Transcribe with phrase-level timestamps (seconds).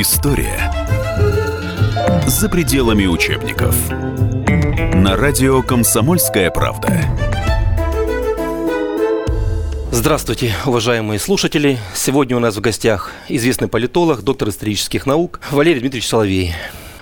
[0.00, 0.72] История
[2.28, 3.74] за пределами учебников.
[4.94, 7.04] На радио «Комсомольская правда».
[9.90, 11.78] Здравствуйте, уважаемые слушатели.
[11.96, 16.54] Сегодня у нас в гостях известный политолог, доктор исторических наук Валерий Дмитриевич Соловей.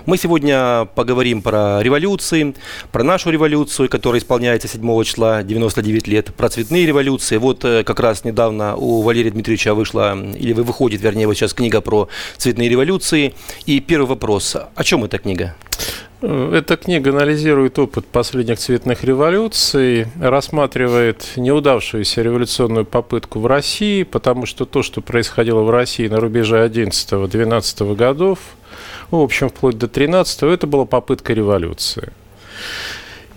[0.07, 2.55] Мы сегодня поговорим про революции,
[2.93, 7.35] про нашу революцию, которая исполняется 7 числа, 99 лет, про цветные революции.
[7.35, 11.81] Вот э, как раз недавно у Валерия Дмитриевича вышла, или выходит, вернее, вот сейчас книга
[11.81, 13.33] про цветные революции.
[13.65, 14.55] И первый вопрос.
[14.55, 15.57] О чем эта книга?
[16.19, 24.65] Эта книга анализирует опыт последних цветных революций, рассматривает неудавшуюся революционную попытку в России, потому что
[24.65, 28.39] то, что происходило в России на рубеже 11-12 годов,
[29.11, 32.11] в общем, вплоть до 13 это была попытка революции.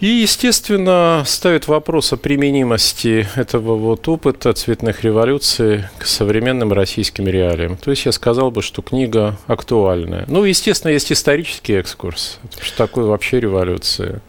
[0.00, 7.76] И, естественно, ставит вопрос о применимости этого вот опыта цветных революций к современным российским реалиям.
[7.76, 10.24] То есть я сказал бы, что книга актуальная.
[10.26, 12.38] Ну, естественно, есть исторический экскурс.
[12.62, 14.22] Что такое вообще революция?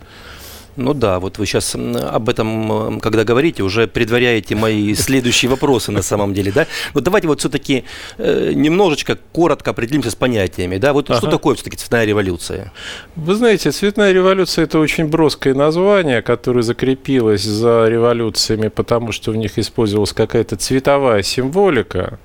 [0.76, 6.02] Ну да, вот вы сейчас об этом, когда говорите, уже предваряете мои следующие вопросы на
[6.02, 6.68] самом деле, да?
[6.94, 7.84] Вот давайте вот все-таки
[8.18, 10.94] э, немножечко коротко определимся с понятиями, да?
[10.94, 11.20] Вот ага.
[11.20, 12.72] что такое все-таки цветная революция?
[13.16, 19.36] Вы знаете, цветная революция– это очень броское название, которое закрепилось за революциями, потому что в
[19.36, 22.20] них использовалась какая-то цветовая символика,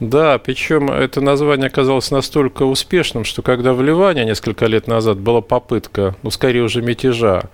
[0.00, 5.40] да, причем это название оказалось настолько успешным, что когда в Ливане несколько лет назад была
[5.40, 7.50] попытка, ну, скорее уже мятежа,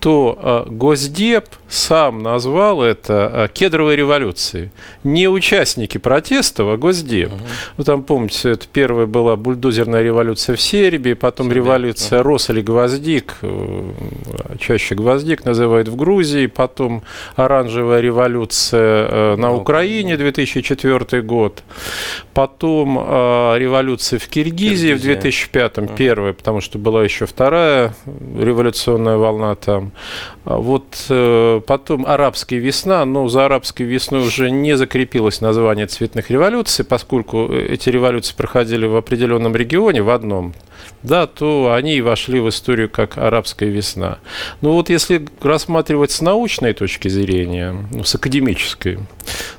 [0.00, 4.70] то э, Госдеп сам назвал это э, кедровой революцией.
[5.02, 7.32] Не участники протеста, а Госдеп.
[7.32, 7.40] Угу.
[7.78, 12.22] Ну, там, помните, это первая была бульдозерная революция в Сербии, потом Сербия, революция да.
[12.22, 13.92] Рос или Гвоздик, э,
[14.60, 17.02] чаще Гвоздик называют в Грузии, потом
[17.34, 21.62] оранжевая революция на Украине, 2004 год,
[22.34, 24.96] потом революция в Киргизии, Киргизия.
[24.96, 25.90] в 2005, угу.
[25.96, 27.94] первая, потому что была еще вторая
[28.38, 29.87] революционная волна там.
[30.44, 36.84] Вот э, потом арабская весна, но за арабской весной уже не закрепилось название цветных революций,
[36.84, 40.54] поскольку эти революции проходили в определенном регионе, в одном,
[41.02, 44.18] да, то они и вошли в историю как арабская весна.
[44.60, 48.98] Но вот если рассматривать с научной точки зрения, ну, с академической,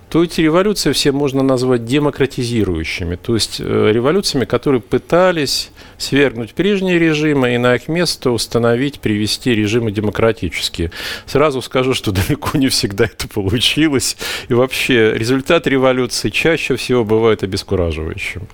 [0.09, 6.97] то эти революции все можно назвать демократизирующими, то есть э, революциями, которые пытались свергнуть прежние
[6.97, 10.91] режимы и на их место установить, привести режимы демократические.
[11.25, 17.43] Сразу скажу, что далеко не всегда это получилось, и вообще результат революции чаще всего бывает
[17.43, 18.47] обескураживающим.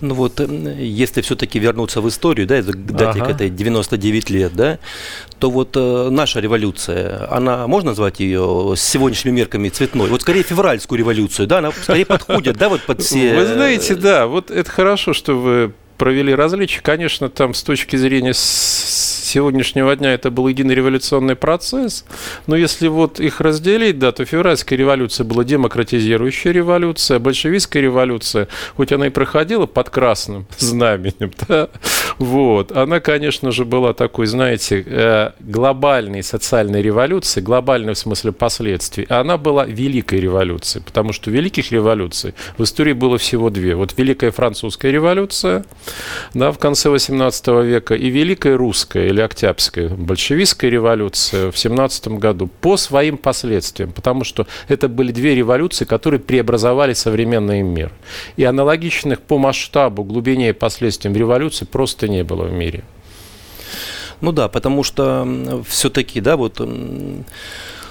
[0.00, 3.26] Ну вот, если все-таки вернуться в историю, да, дате ага.
[3.26, 4.78] к этой 99 лет, да,
[5.38, 10.08] то вот э, наша революция, она, можно назвать ее с сегодняшними мерками цветной?
[10.08, 13.34] Вот скорее февральскую революцию, да, она скорее подходит, да, вот под все...
[13.34, 16.80] Вы знаете, да, вот это хорошо, что вы провели различия.
[16.80, 18.32] Конечно, там с точки зрения
[19.30, 22.04] сегодняшнего дня это был единый революционный процесс.
[22.46, 28.92] Но если вот их разделить, да, то февральская революция была демократизирующая революция, большевистская революция, хоть
[28.92, 31.68] она и проходила под красным знаменем, да,
[32.18, 39.06] вот, она, конечно же, была такой, знаете, э, глобальной социальной революцией, глобальной в смысле последствий.
[39.08, 43.74] Она была великой революцией, потому что великих революций в истории было всего две.
[43.74, 45.64] Вот Великая Французская революция,
[46.34, 52.08] да, в конце 18 века, и Великая Русская или или Октябрьская большевистская революция в 17
[52.08, 57.92] году по своим последствиям, потому что это были две революции, которые преобразовали современный мир.
[58.36, 62.82] И аналогичных по масштабу, глубине и последствиям революции просто не было в мире.
[64.20, 66.60] Ну да, потому что все-таки, да, вот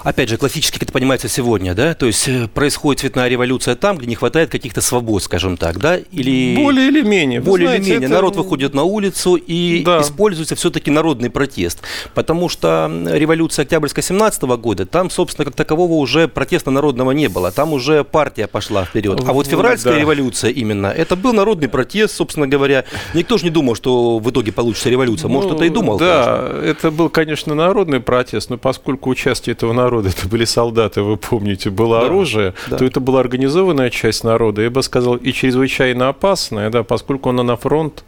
[0.03, 4.07] опять же, классически это понимается сегодня, да, то есть э, происходит цветная революция там, где
[4.07, 6.55] не хватает каких-то свобод, скажем так, да, или...
[6.55, 7.41] Более или менее.
[7.41, 8.07] Более знаете, или менее.
[8.07, 8.15] Это...
[8.15, 10.01] Народ выходит на улицу и да.
[10.01, 11.81] используется все-таки народный протест,
[12.13, 17.51] потому что революция Октябрьская 17 года, там, собственно, как такового уже протеста народного не было,
[17.51, 19.21] там уже партия пошла вперед.
[19.25, 19.99] А вот февральская да.
[19.99, 22.85] революция именно, это был народный протест, собственно говоря.
[23.13, 25.27] Никто же не думал, что в итоге получится революция.
[25.27, 25.97] Может, ну, кто-то и думал.
[25.97, 26.65] Да, конечно.
[26.65, 31.17] это был, конечно, народный протест, но поскольку участие этого народа народа, это были солдаты, вы
[31.17, 32.77] помните, было да, оружие, да.
[32.77, 37.41] то это была организованная часть народа, я бы сказал, и чрезвычайно опасная, да, поскольку она
[37.41, 38.03] на фронт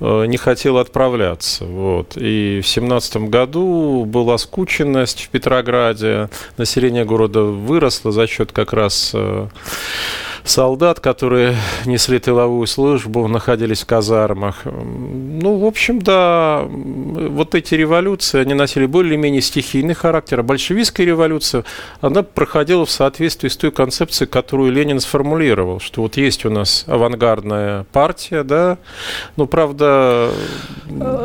[0.00, 1.64] э, не хотела отправляться.
[1.64, 2.16] Вот.
[2.16, 9.12] И в семнадцатом году была скученность в Петрограде, население города выросло за счет как раз
[9.14, 9.48] э,
[10.44, 11.56] солдат, которые
[11.86, 14.62] несли тыловую службу, находились в казармах.
[14.64, 20.40] Ну, в общем, да, вот эти революции, они носили более-менее стихийный характер.
[20.40, 21.64] А большевистская революция,
[22.00, 26.84] она проходила в соответствии с той концепцией, которую Ленин сформулировал, что вот есть у нас
[26.86, 28.78] авангардная партия, да,
[29.36, 30.30] но, правда,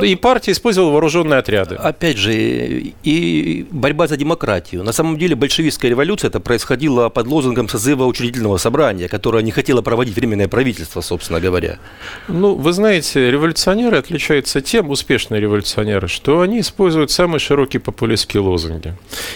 [0.01, 1.75] и партия использовала вооруженные отряды.
[1.75, 4.83] Опять же, и борьба за демократию.
[4.83, 9.81] На самом деле большевистская революция это происходила под лозунгом созыва учредительного собрания, которое не хотело
[9.81, 11.79] проводить временное правительство, собственно говоря.
[12.27, 18.95] Ну, вы знаете, революционеры отличаются тем, успешные революционеры, что они используют самые широкие популистские лозунги.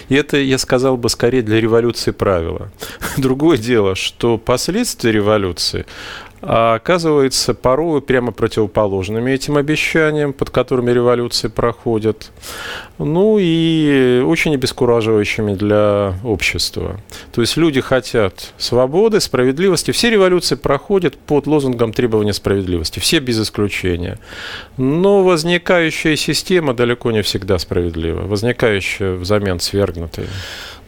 [0.09, 2.71] И это, я сказал бы, скорее для революции правило.
[3.17, 5.85] Другое дело, что последствия революции
[6.41, 12.31] а оказывается порой прямо противоположными этим обещаниям, под которыми революции проходят,
[12.97, 16.99] ну и очень обескураживающими для общества.
[17.31, 19.91] То есть люди хотят свободы, справедливости.
[19.91, 24.17] Все революции проходят под лозунгом требования справедливости, все без исключения.
[24.77, 30.27] Но возникающая система далеко не всегда справедлива, возникающая взамен свергнутая.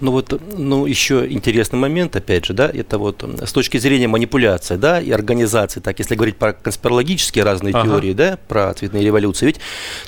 [0.03, 4.75] Ну вот, ну еще интересный момент, опять же, да, это вот с точки зрения манипуляции,
[4.75, 7.87] да, и организации, так, если говорить про конспирологические разные ага.
[7.87, 9.61] теории, да, про цветные революции, ведь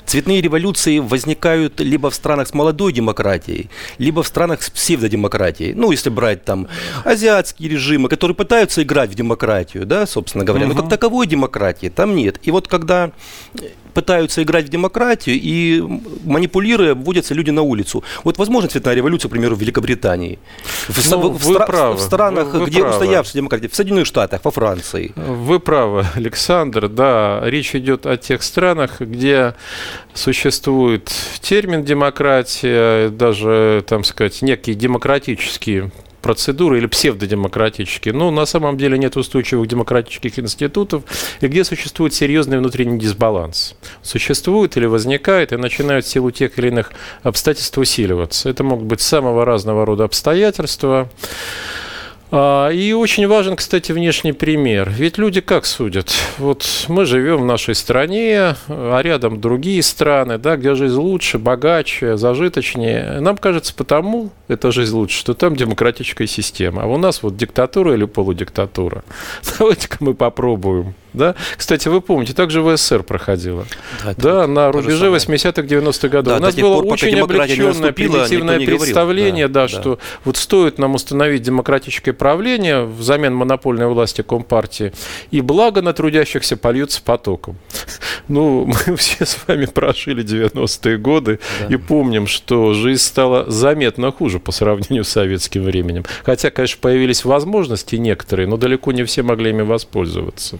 [0.04, 5.72] цветные революции возникают либо в странах с молодой демократией, либо в странах с псевдодемократией.
[5.72, 6.68] Ну, если брать там
[7.02, 10.74] азиатские режимы, которые пытаются играть в демократию, да, собственно говоря, угу.
[10.74, 12.36] но как таковой демократии там нет.
[12.42, 13.12] И вот когда
[13.96, 15.82] пытаются играть в демократию и
[16.24, 18.04] манипулируя, вводятся люди на улицу.
[18.24, 20.38] Вот возможно цветная революция, к примеру, в Великобритании.
[20.88, 22.94] В, ну, в, стра- правы, в странах, вы, вы где правы.
[22.94, 25.12] устоявшая демократия, в Соединенных Штатах, во Франции.
[25.16, 26.88] Вы правы, Александр.
[26.88, 29.54] Да, речь идет о тех странах, где
[30.12, 31.10] существует
[31.40, 35.90] термин демократия, даже, там сказать, некие демократические
[36.26, 38.12] процедуры или псевдодемократические.
[38.12, 41.04] Но на самом деле нет устойчивых демократических институтов,
[41.40, 43.76] и где существует серьезный внутренний дисбаланс.
[44.02, 46.90] Существует или возникает и начинает в силу тех или иных
[47.22, 48.48] обстоятельств усиливаться.
[48.48, 51.08] Это могут быть самого разного рода обстоятельства.
[52.30, 54.90] А, и очень важен, кстати, внешний пример.
[54.90, 56.12] Ведь люди как судят?
[56.38, 62.16] Вот мы живем в нашей стране, а рядом другие страны, да, где жизнь лучше, богаче,
[62.16, 63.20] зажиточнее.
[63.20, 66.82] Нам кажется, потому эта жизнь лучше, что там демократическая система.
[66.82, 69.04] А у нас вот диктатура или полудиктатура.
[69.58, 70.94] Давайте-ка мы попробуем.
[71.16, 71.34] Да?
[71.56, 73.66] Кстати, вы помните, также в СССР проходило.
[74.04, 76.34] Да, да на рубеже 80-х, 90-х годов.
[76.34, 80.94] Да, У нас было пор, очень облегченное, примитивное представление, да, да, что вот стоит нам
[80.94, 84.92] установить демократическое правление взамен монопольной власти Компартии,
[85.30, 87.56] и благо на трудящихся польются потоком.
[88.28, 91.72] Ну, мы все с вами прожили 90-е годы да.
[91.72, 96.04] и помним, что жизнь стала заметно хуже по сравнению с советским временем.
[96.24, 100.58] Хотя, конечно, появились возможности некоторые, но далеко не все могли ими воспользоваться.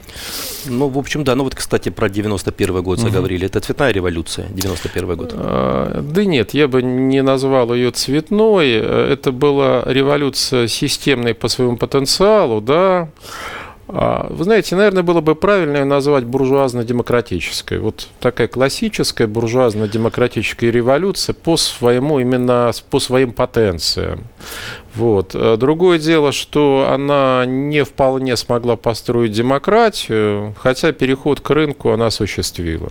[0.67, 1.35] Ну, в общем, да.
[1.35, 3.45] Ну, вот, кстати, про 91 год заговорили.
[3.45, 3.47] Угу.
[3.47, 5.33] Это цветная революция, 91 год.
[5.35, 8.73] А, да нет, я бы не назвал ее цветной.
[8.73, 13.09] Это была революция системной по своему потенциалу, да.
[13.89, 17.79] А, вы знаете, наверное, было бы правильно ее назвать буржуазно-демократической.
[17.79, 24.25] Вот такая классическая буржуазно-демократическая революция по своему, именно по своим потенциям.
[24.97, 25.35] Вот.
[25.35, 32.07] Э, другое дело, что она не вполне смогла построить демократию, хотя переход к рынку она
[32.07, 32.89] осуществила.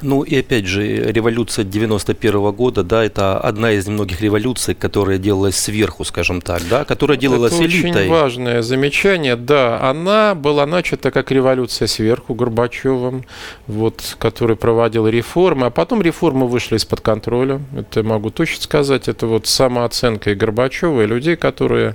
[0.00, 0.82] Ну и опять же,
[1.12, 6.84] революция 91 года, да, это одна из немногих революций, которая делалась сверху, скажем так, да,
[6.84, 7.90] которая делалась это элитой.
[7.90, 13.24] очень важное замечание, да, она была начата как революция сверху Горбачевым,
[13.66, 19.26] вот, который проводил реформы, а потом реформы вышли из-под контроля, это могу точно сказать, это
[19.26, 21.94] вот самооценка и Горбачева, и людей, которые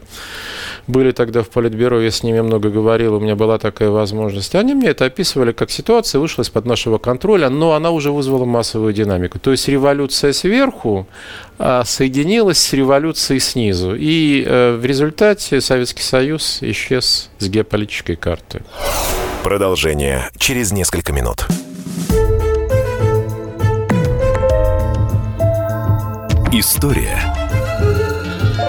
[0.88, 4.56] были тогда в Политбюро, я с ними много говорил, у меня была такая возможность.
[4.56, 8.94] Они мне это описывали, как ситуация вышла из-под нашего контроля, но она уже вызвала массовую
[8.94, 9.40] динамику.
[9.40, 11.08] То есть революция сверху
[11.60, 13.96] а, соединилась с революцией снизу.
[13.96, 18.64] И э, в результате Советский Союз исчез с геополитической карты.
[19.44, 21.46] Продолжение через несколько минут.
[26.52, 27.29] История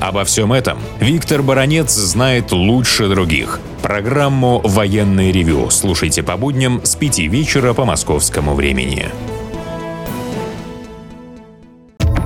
[0.00, 3.60] Обо всем этом Виктор Баранец знает лучше других.
[3.82, 9.08] Программу «Военный ревю» слушайте по будням с 5 вечера по московскому времени.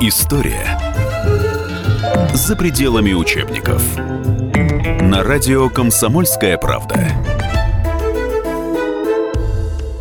[0.00, 0.78] История
[2.34, 3.82] за пределами учебников.
[5.02, 7.08] На радио «Комсомольская правда».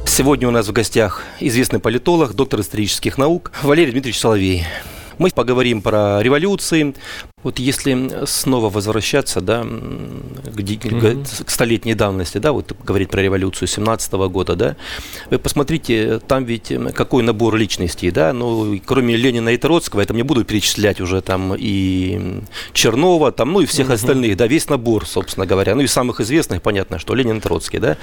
[0.06, 4.66] Сегодня у нас в гостях известный политолог, доктор исторических наук Валерий Дмитриевич Соловей.
[5.20, 6.96] Мы поговорим про революции.
[7.44, 11.46] Вот если снова возвращаться да, к, mm-hmm.
[11.46, 14.76] к столетней давности, да, вот говорить про революцию 17 года, да,
[15.30, 20.24] вы посмотрите, там ведь какой набор личностей, да, ну, кроме Ленина и Троцкого, это мне
[20.24, 22.42] буду перечислять уже там и
[22.74, 23.94] Чернова, там, ну, и всех mm-hmm.
[23.94, 27.80] остальных, да, весь набор, собственно говоря, ну, и самых известных, понятно, что Ленин и Троцкий,
[27.80, 27.98] да,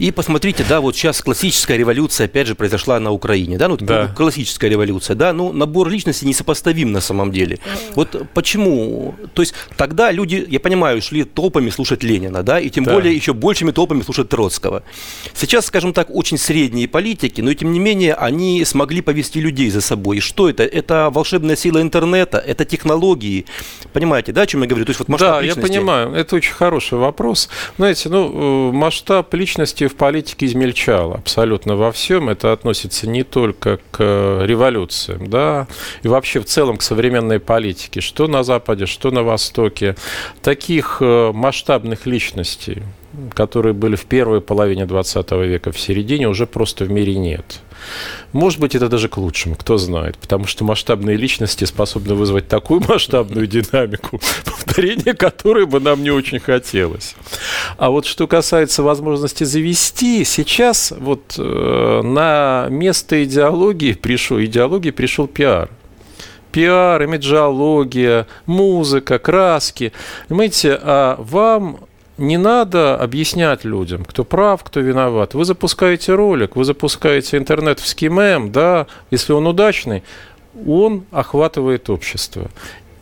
[0.00, 4.08] и посмотрите, да, вот сейчас классическая революция, опять же, произошла на Украине, да, ну, да.
[4.16, 7.58] классическая революция, да, ну, набор личностей несопоставим на самом деле.
[7.94, 9.14] Вот почему?
[9.34, 12.94] То есть тогда люди, я понимаю, шли толпами слушать Ленина, да, и тем да.
[12.94, 14.84] более еще большими толпами слушать Троцкого.
[15.34, 19.82] Сейчас, скажем так, очень средние политики, но тем не менее они смогли повести людей за
[19.82, 20.16] собой.
[20.16, 20.62] И что это?
[20.62, 23.44] Это волшебная сила интернета, это технологии.
[23.92, 24.86] Понимаете, да, о чем я говорю?
[24.86, 25.60] То есть вот масштаб Да, личности...
[25.60, 26.14] я понимаю.
[26.14, 27.50] Это очень хороший вопрос.
[27.76, 32.28] Знаете, ну, э, масштаб личности в политике измельчало абсолютно во всем.
[32.28, 34.00] Это относится не только к
[34.44, 35.66] революциям, да,
[36.02, 39.96] и вообще в целом к современной политике, что на Западе, что на Востоке.
[40.42, 42.82] Таких э, масштабных личностей,
[43.34, 47.60] которые были в первой половине 20 века, в середине, уже просто в мире нет.
[48.32, 52.80] Может быть, это даже к лучшему, кто знает, потому что масштабные личности способны вызвать такую
[52.88, 57.14] масштабную динамику, повторение которой бы нам не очень хотелось.
[57.76, 65.26] А вот что касается возможности завести, сейчас вот э, на место идеологии пришел, идеологии пришел
[65.26, 65.70] пиар
[66.50, 69.92] пиар, имиджология, музыка, краски.
[70.28, 71.80] Понимаете, а вам
[72.20, 75.34] не надо объяснять людям, кто прав, кто виноват.
[75.34, 80.02] Вы запускаете ролик, вы запускаете интернетовский мем, да, если он удачный,
[80.66, 82.50] он охватывает общество.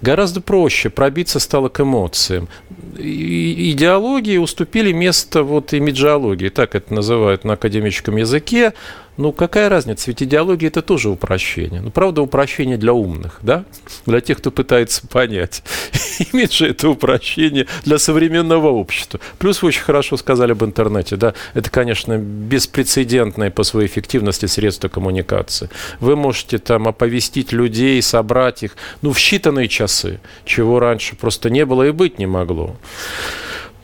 [0.01, 2.49] Гораздо проще пробиться стало к эмоциям.
[2.97, 8.75] И идеологии уступили место вот имиджологии, так это называют на академическом языке.
[9.19, 10.05] Ну, какая разница?
[10.07, 11.81] Ведь идеология– это тоже упрощение.
[11.81, 13.65] Ну, правда, упрощение для умных, да?
[14.07, 15.65] Для тех, кто пытается понять.
[16.33, 19.19] Имидж– это упрощение для современного общества.
[19.41, 21.35] Плюс вы очень хорошо сказали об интернете, да?
[21.55, 25.69] Это, конечно, беспрецедентное по своей эффективности средство коммуникации.
[25.99, 31.67] Вы можете там оповестить людей, собрать их, ну, в считанные часы, чего раньше просто не
[31.67, 32.77] было и быть не могло.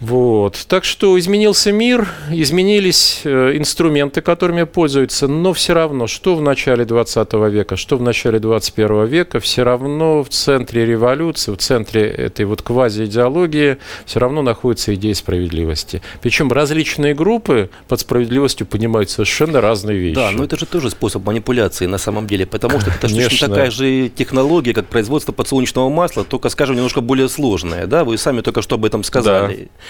[0.01, 0.65] Вот.
[0.69, 6.85] Так что изменился мир, изменились э, инструменты, которыми пользуются, но все равно, что в начале
[6.85, 12.45] 20 века, что в начале 21 века, все равно в центре революции, в центре этой
[12.45, 16.03] вот квази-идеологии все равно находится идея справедливости.
[16.21, 20.17] Причем различные группы под справедливостью понимают совершенно разные вещи.
[20.17, 23.49] Да, но это же тоже способ манипуляции на самом деле, потому что это же точно
[23.49, 27.87] такая же технология, как производство подсолнечного масла, только, скажем, немножко более сложная.
[27.87, 28.05] Да?
[28.05, 29.55] Вы сами только что об этом сказали.
[29.57, 29.84] Да.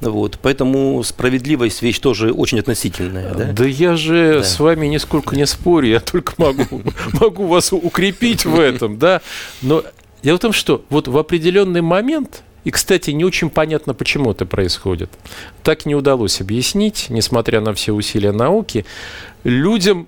[0.00, 3.34] Вот, поэтому справедливость вещь тоже очень относительная.
[3.34, 4.44] Да, да я же да.
[4.44, 6.82] с вами нисколько не спорю, я только могу,
[7.20, 9.20] могу вас укрепить в этом, да.
[9.60, 9.82] Но
[10.22, 14.44] дело в том, что вот в определенный момент и, кстати, не очень понятно, почему это
[14.44, 15.10] происходит.
[15.62, 18.84] Так не удалось объяснить, несмотря на все усилия науки.
[19.42, 20.06] Людям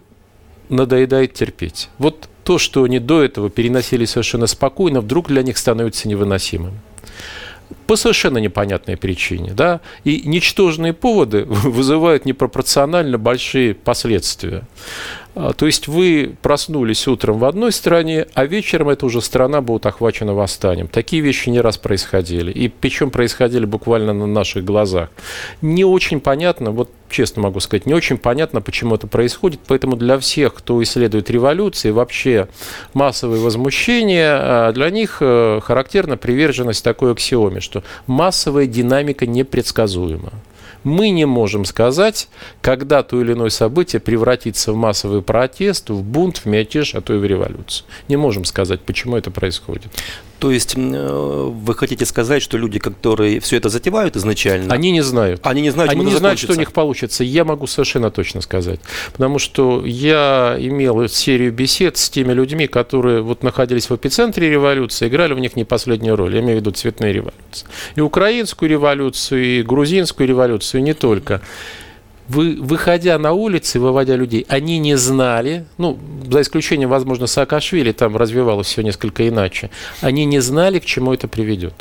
[0.69, 1.89] надоедает терпеть.
[1.99, 6.75] Вот то, что они до этого переносили совершенно спокойно, вдруг для них становится невыносимым
[7.91, 9.51] по совершенно непонятной причине.
[9.53, 9.81] Да?
[10.05, 14.63] И ничтожные поводы вызывают непропорционально большие последствия.
[15.35, 19.87] А, то есть вы проснулись утром в одной стране, а вечером эта уже страна будет
[19.87, 20.89] охвачена восстанием.
[20.89, 22.51] Такие вещи не раз происходили.
[22.53, 25.11] И причем происходили буквально на наших глазах.
[25.61, 29.61] Не очень понятно, вот честно могу сказать, не очень понятно, почему это происходит.
[29.67, 32.49] Поэтому для всех, кто исследует революции, вообще
[32.95, 40.33] массовые возмущения, а, для них э, характерна приверженность такой аксиоме, что массовая динамика непредсказуема
[40.85, 42.29] мы не можем сказать,
[42.63, 47.15] когда то или иное событие превратится в массовый протест, в бунт, в мятеж, а то
[47.15, 47.87] и в революцию.
[48.09, 49.89] Не можем сказать, почему это происходит.
[50.41, 54.73] То есть э, вы хотите сказать, что люди, которые все это затевают изначально...
[54.73, 55.41] Они не знают.
[55.45, 57.23] Они не знают, Они не знают, что у них получится.
[57.25, 58.81] Я могу совершенно точно сказать.
[59.13, 65.09] Потому что я имел серию бесед с теми людьми, которые вот находились в эпицентре революции,
[65.09, 66.35] играли в них не последнюю роль.
[66.35, 67.67] Я имею в виду цветные революции.
[67.97, 71.43] И украинскую революцию, и грузинскую революцию, и не только
[72.31, 75.99] вы, выходя на улицы, выводя людей, они не знали, ну,
[76.31, 79.71] за исключением, возможно, Саакашвили, там развивалось все несколько иначе,
[80.01, 81.75] они не знали, к чему это приведет.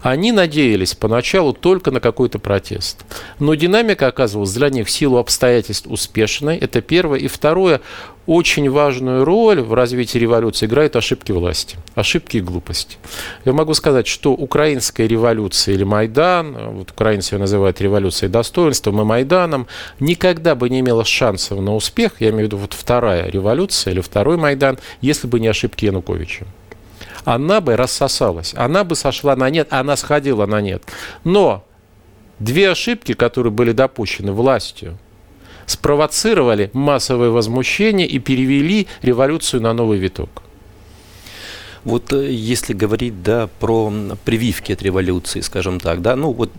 [0.00, 3.04] Они надеялись поначалу только на какой-то протест.
[3.38, 6.56] Но динамика оказывалась для них в силу обстоятельств успешной.
[6.56, 7.18] Это первое.
[7.18, 7.82] И второе,
[8.30, 12.96] очень важную роль в развитии революции играют ошибки власти, ошибки и глупости.
[13.44, 19.04] Я могу сказать, что украинская революция или Майдан, вот украинцы ее называют революцией достоинством и
[19.04, 19.66] Майданом,
[19.98, 24.00] никогда бы не имела шансов на успех, я имею в виду вот вторая революция или
[24.00, 26.46] второй Майдан, если бы не ошибки Януковича
[27.24, 30.84] она бы рассосалась, она бы сошла на нет, она сходила на нет.
[31.22, 31.64] Но
[32.38, 34.96] две ошибки, которые были допущены властью,
[35.66, 40.42] спровоцировали массовое возмущение и перевели революцию на новый виток.
[41.84, 43.92] Вот э, если говорить да, про
[44.24, 46.50] прививки от революции, скажем так, да, ну вот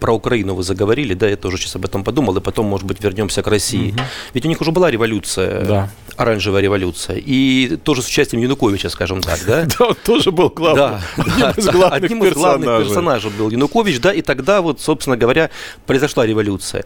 [0.00, 3.04] про Украину вы заговорили, да, я тоже сейчас об этом подумал, и потом, может быть,
[3.04, 3.90] вернемся к России.
[3.90, 4.00] Угу.
[4.34, 5.90] Ведь у них уже была революция, да.
[6.16, 9.66] оранжевая революция, и тоже с участием Януковича, скажем так, да?
[9.78, 11.00] Да, он тоже был главным.
[11.16, 15.18] Да, одним из главных одним из главных персонажей был Янукович, да, и тогда вот, собственно
[15.18, 15.50] говоря,
[15.86, 16.84] произошла революция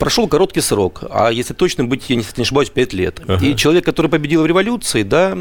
[0.00, 3.20] прошел короткий срок, а если точно быть, я не, не ошибаюсь, 5 лет.
[3.28, 3.46] Ага.
[3.46, 5.38] И человек, который победил в революции, да,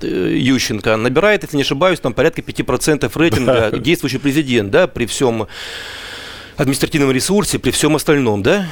[0.00, 5.48] Ющенко, набирает, если не ошибаюсь, там порядка 5% рейтинга действующий президент, да, при всем
[6.56, 8.68] административном ресурсе, при всем остальном, да?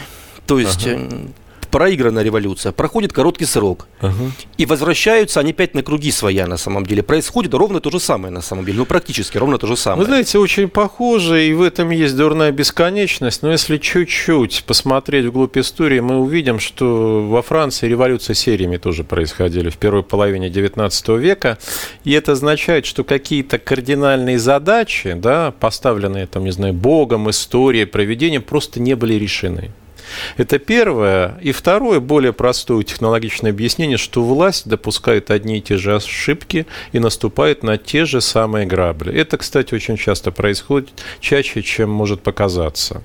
[0.47, 1.29] То есть ага
[1.71, 4.33] проиграна революция, проходит короткий срок, ага.
[4.57, 7.03] и возвращаются они опять на круги своя на самом деле.
[7.03, 10.01] Происходит ровно то же самое на самом деле, ну практически ровно то же самое.
[10.01, 15.57] Вы знаете, очень похоже, и в этом есть дурная бесконечность, но если чуть-чуть посмотреть вглубь
[15.59, 21.59] истории, мы увидим, что во Франции революции сериями тоже происходили в первой половине XIX века,
[22.05, 28.43] и это означает, что какие-то кардинальные задачи, да, поставленные, там, не знаю, Богом, историей, проведением,
[28.43, 29.71] просто не были решены.
[30.37, 31.39] Это первое.
[31.43, 36.99] И второе, более простое технологичное объяснение, что власть допускает одни и те же ошибки и
[36.99, 39.15] наступает на те же самые грабли.
[39.15, 40.91] Это, кстати, очень часто происходит,
[41.21, 43.03] чаще, чем может показаться.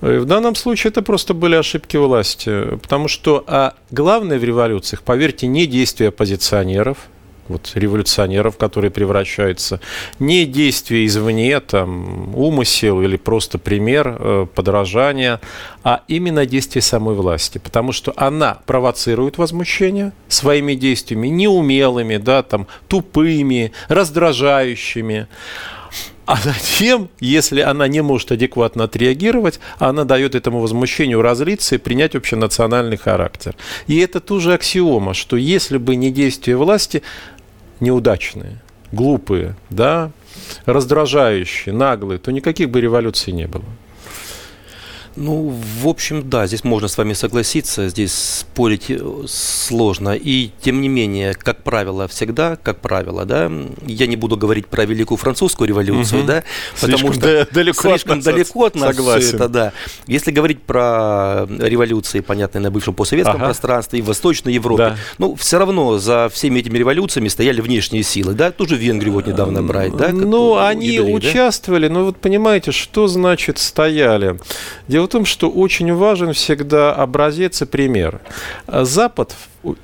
[0.00, 5.02] Э, в данном случае это просто были ошибки власти, потому что а главное в революциях,
[5.02, 6.98] поверьте, не действия оппозиционеров–
[7.48, 9.80] вот, революционеров, которые превращаются,
[10.18, 15.40] не действия извне, там, умысел или просто пример э, подражания,
[15.82, 22.66] а именно действия самой власти, потому что она провоцирует возмущение своими действиями неумелыми, да, там,
[22.88, 25.28] тупыми, раздражающими,
[26.26, 32.14] а затем, если она не может адекватно отреагировать, она дает этому возмущению разлиться и принять
[32.14, 33.54] общенациональный характер.
[33.86, 37.02] И это тоже аксиома, что если бы не действие власти,
[37.80, 38.60] неудачные,
[38.92, 40.10] глупые, да,
[40.66, 43.64] раздражающие, наглые, то никаких бы революций не было.
[45.16, 48.98] Ну, в общем, да, здесь можно с вами согласиться, здесь спорить э,
[49.28, 50.14] сложно.
[50.14, 53.50] И тем не менее, как правило, всегда, как правило, да,
[53.86, 56.28] я не буду говорить про Великую Французскую революцию, угу.
[56.28, 56.44] да,
[56.80, 59.26] потому слишком что далеко слишком от далеко от нас Согласен.
[59.26, 59.72] все это, да.
[60.08, 63.44] Если говорить про революции, понятные на бывшем постсоветском ага.
[63.46, 64.96] пространстве и в Восточной Европе, да.
[65.18, 69.62] ну, все равно за всеми этими революциями стояли внешние силы, да, тоже Венгрию вот недавно
[69.62, 70.08] брать, да.
[70.08, 71.94] Ну, они Идали, участвовали, да?
[71.94, 74.38] но вот понимаете, что значит стояли?
[74.88, 78.22] Дело Дело в том, что очень важен всегда образец и пример.
[78.66, 79.36] Запад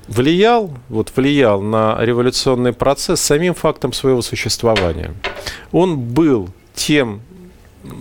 [0.07, 5.13] влиял, вот влиял на революционный процесс самим фактом своего существования.
[5.71, 7.21] Он был тем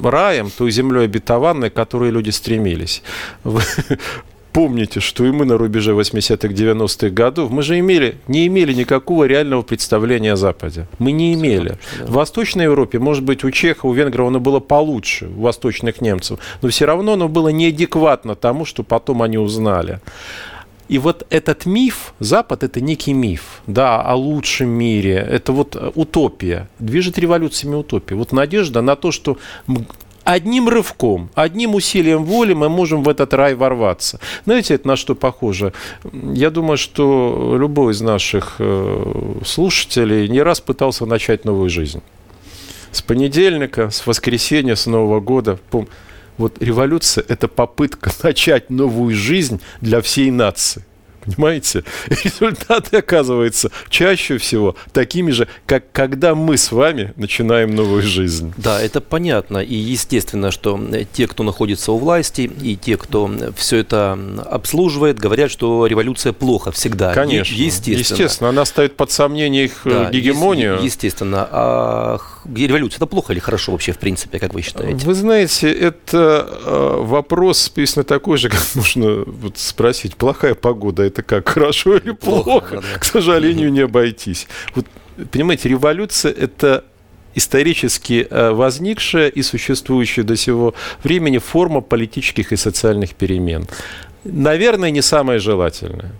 [0.02, 3.02] раем, той землей обетованной, к которой люди стремились
[4.52, 9.24] помните, что и мы на рубеже 80-х, 90-х годов, мы же имели, не имели никакого
[9.24, 10.86] реального представления о Западе.
[10.98, 11.78] Мы не имели.
[12.00, 16.38] В Восточной Европе, может быть, у чехов, у венгров оно было получше, у восточных немцев,
[16.62, 20.00] но все равно оно было неадекватно тому, что потом они узнали.
[20.88, 26.68] И вот этот миф, Запад– это некий миф, да, о лучшем мире, это вот утопия,
[26.80, 28.16] движет революциями утопия.
[28.16, 29.38] Вот надежда на то, что
[30.32, 34.20] одним рывком, одним усилием воли мы можем в этот рай ворваться.
[34.44, 35.72] Знаете, это на что похоже?
[36.12, 42.02] Я думаю, что любой из наших э, слушателей не раз пытался начать новую жизнь.
[42.92, 45.58] С понедельника, с воскресенья, с Нового года.
[46.38, 50.84] Вот революция– это попытка начать новую жизнь для всей нации.
[51.24, 51.84] Понимаете?
[52.08, 58.52] Результаты оказываются чаще всего такими же, как когда мы с вами начинаем новую жизнь.
[58.56, 59.58] Да, это понятно.
[59.58, 60.80] И естественно, что
[61.12, 64.18] те, кто находится у власти, и те, кто все это
[64.50, 67.12] обслуживает, говорят, что революция плохо всегда.
[67.12, 67.54] Конечно.
[67.54, 67.98] Естественно.
[67.98, 70.80] Естественно, она ставит под сомнение их э, да, гегемонию.
[70.82, 71.48] Естественно.
[71.50, 72.18] А
[72.54, 75.06] революция это плохо или хорошо вообще в принципе, как вы считаете?
[75.06, 81.22] Вы знаете, это э, вопрос, песня такой же, как можно вот спросить, плохая погода, это
[81.22, 82.42] как, хорошо или плохо?
[82.42, 82.98] плохо да.
[82.98, 84.46] К сожалению, не обойтись.
[84.74, 84.86] Вот,
[85.30, 86.84] понимаете, революция– это
[87.34, 90.74] исторически э, возникшая и существующая до сего
[91.04, 93.66] времени форма политических и социальных перемен.
[94.24, 96.12] Наверное, не самая желательная.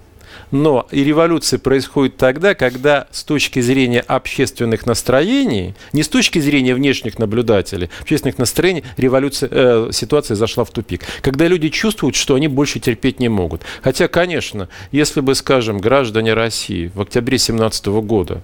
[0.51, 6.75] Но и революция происходит тогда, когда с точки зрения общественных настроений, не с точки зрения
[6.75, 11.03] внешних наблюдателей, общественных настроений, революция, э, ситуация зашла в тупик.
[11.23, 13.63] Когда люди чувствуют, что они больше терпеть не могут.
[13.83, 18.43] Хотя, конечно, если бы, скажем, граждане России в октябре 2017 года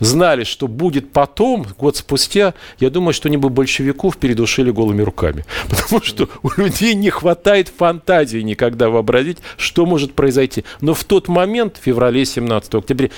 [0.00, 5.44] знали, что будет потом, год спустя, я думаю, что они бы большевиков передушили голыми руками.
[5.68, 10.64] Потому что у людей не хватает фантазии никогда вообразить, что может произойти.
[10.80, 13.10] Но в тот момент, в феврале 17 октября,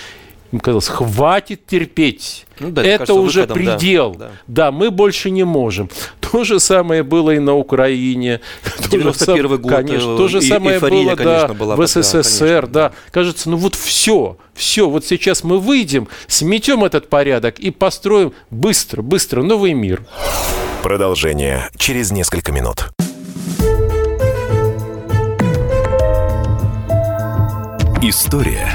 [0.53, 2.47] им казалось, хватит терпеть.
[2.61, 4.15] Ну, да, это кажется, уже выходом, предел.
[4.15, 4.31] Да, да.
[4.47, 5.89] да, мы больше не можем.
[6.21, 8.41] То же самое было и на Украине.
[8.91, 9.73] 91 год.
[9.73, 12.67] Конечно, то же и, самое эйфория, было конечно, да, была в СССР.
[12.67, 12.93] Да, да.
[13.11, 19.03] Кажется, ну вот все, все, вот сейчас мы выйдем, сметем этот порядок и построим быстро,
[19.03, 20.05] быстро новый мир.
[20.83, 22.89] Продолжение через несколько минут.
[28.05, 28.69] История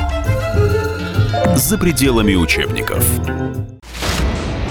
[1.58, 3.06] за пределами учебников.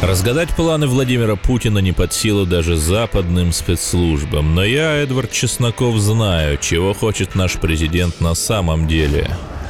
[0.01, 6.57] Разгадать планы Владимира Путина не под силу даже западным спецслужбам, но я, Эдвард Чесноков, знаю,
[6.57, 9.29] чего хочет наш президент на самом деле.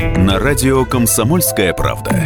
[0.00, 2.24] на радио «Комсомольская правда».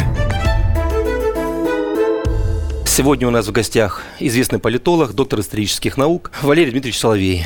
[2.85, 7.45] Сегодня у нас в гостях известный политолог, доктор исторических наук Валерий Дмитриевич Соловей.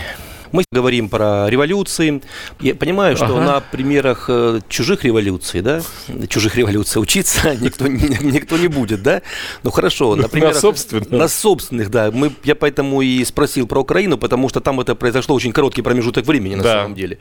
[0.53, 2.21] Мы говорим про революции.
[2.61, 3.41] Я понимаю, что ага.
[3.41, 5.81] на примерах э, чужих революций, да,
[6.29, 9.23] чужих революций учиться никто, никто не будет, да?
[9.63, 10.53] Ну хорошо, на примерах...
[10.53, 11.09] На собственных.
[11.09, 12.11] На собственных, да.
[12.11, 16.27] Мы, я поэтому и спросил про Украину, потому что там это произошло очень короткий промежуток
[16.27, 16.81] времени, на да.
[16.81, 17.17] самом деле.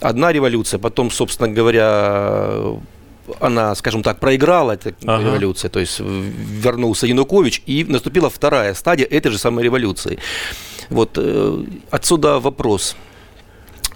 [0.00, 2.76] Одна революция, потом, собственно говоря,
[3.40, 5.24] она, скажем так, проиграла эта ага.
[5.24, 10.18] революция, то есть вернулся Янукович, и наступила вторая стадия этой же самой революции.
[10.90, 12.96] Вот э, отсюда вопрос.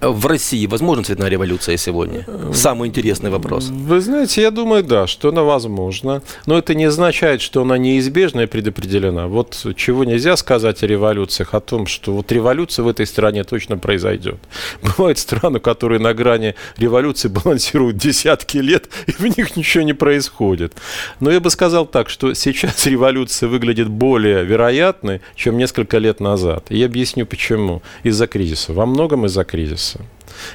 [0.01, 2.25] В России возможна цветная революция сегодня?
[2.53, 3.69] Самый интересный вопрос.
[3.69, 6.23] Вы знаете, я думаю, да, что она возможна.
[6.47, 9.27] Но это не означает, что она неизбежна и предопределена.
[9.27, 13.77] Вот чего нельзя сказать о революциях, о том, что вот революция в этой стране точно
[13.77, 14.39] произойдет.
[14.83, 20.75] Бывают страны, которые на грани революции балансируют десятки лет, и в них ничего не происходит.
[21.19, 26.67] Но я бы сказал так, что сейчас революция выглядит более вероятной, чем несколько лет назад.
[26.69, 27.83] И я объясню почему.
[28.05, 28.73] Из-за кризиса.
[28.73, 30.01] Во многом из-за кризиса кризиса.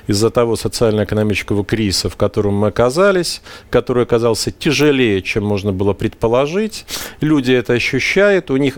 [0.07, 6.85] Из-за того социально-экономического кризиса, в котором мы оказались, который оказался тяжелее, чем можно было предположить,
[7.21, 8.77] люди это ощущают, у них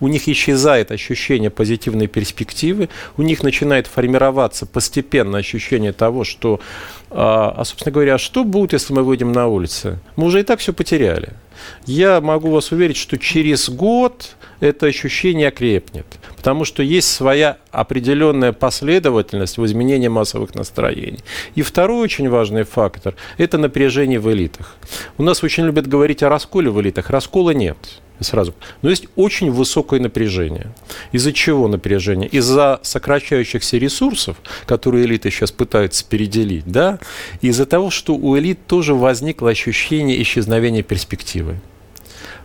[0.00, 6.60] у них исчезает ощущение позитивной перспективы, у них начинает формироваться постепенно ощущение того, что,
[7.10, 9.98] а, а собственно говоря, что будет, если мы выйдем на улицы?
[10.16, 11.32] Мы уже и так все потеряли.
[11.86, 16.06] Я могу вас уверить, что через год это ощущение окрепнет,
[16.36, 21.20] потому что есть своя определенная последовательность в изменении массовых настроений.
[21.54, 24.76] И второй очень важный фактор– это напряжение в элитах.
[25.18, 27.10] У нас очень любят говорить о расколе в элитах.
[27.10, 27.76] Раскола нет
[28.20, 28.54] сразу.
[28.82, 30.72] Но есть очень высокое напряжение.
[31.12, 32.28] Из-за чего напряжение?
[32.28, 36.98] Из-за сокращающихся ресурсов, которые элиты сейчас пытаются переделить, да,
[37.40, 41.60] из-за того, что у элит тоже возникло ощущение исчезновения перспективы.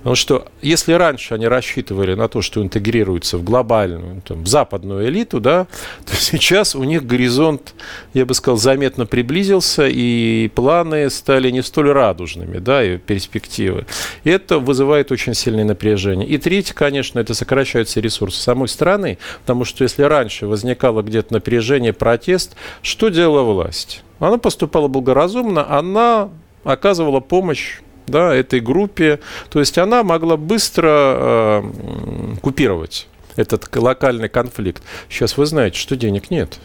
[0.01, 5.07] Потому что если раньше они рассчитывали на то, что интегрируются в глобальную, там, в западную
[5.07, 5.67] элиту, да,
[6.05, 7.75] то сейчас у них горизонт,
[8.13, 13.85] я бы сказал, заметно приблизился, и планы стали не столь радужными, да, и перспективы.
[14.23, 16.27] И это вызывает очень сильное напряжение.
[16.27, 21.93] И третье, конечно, это сокращаются ресурсы самой страны, потому что если раньше возникало где-то напряжение,
[21.93, 24.03] протест, что делала власть?
[24.19, 26.29] Она поступала благоразумно, она
[26.63, 27.79] оказывала помощь
[28.11, 29.19] да, этой группе.
[29.49, 31.63] То есть она могла быстро э,
[32.41, 34.83] купировать этот локальный конфликт.
[35.09, 36.59] Сейчас вы знаете, что денег нет.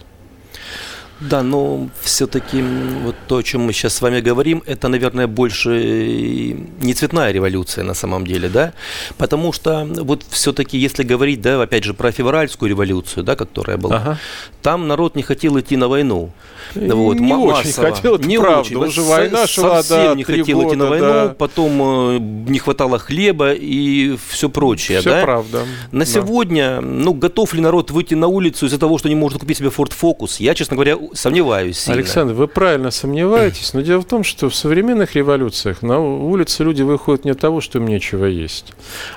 [1.20, 2.62] Да, но все-таки
[3.02, 7.84] вот то, о чем мы сейчас с вами говорим, это, наверное, больше не цветная революция
[7.84, 8.74] на самом деле, да,
[9.16, 13.96] потому что вот все-таки, если говорить, да, опять же, про февральскую революцию, да, которая была,
[13.96, 14.18] ага.
[14.60, 16.32] там народ не хотел идти на войну.
[16.74, 17.60] Вот, не массово.
[17.60, 18.60] очень хотел, это не правда.
[18.60, 18.76] Очень.
[18.76, 21.34] Уже война шла, совсем да, не хотел года, идти на войну, да.
[21.38, 25.00] потом э, не хватало хлеба и все прочее.
[25.00, 25.22] Все да?
[25.22, 25.64] правда.
[25.92, 26.10] На да.
[26.10, 29.68] сегодня, ну, готов ли народ выйти на улицу из-за того, что не может купить себе
[29.68, 30.36] Ford Focus?
[30.38, 31.98] Я, честно говоря, сомневаюсь сильно.
[31.98, 36.82] Александр, вы правильно сомневаетесь, но дело в том, что в современных революциях на улице люди
[36.82, 38.72] выходят не от того, что им нечего есть,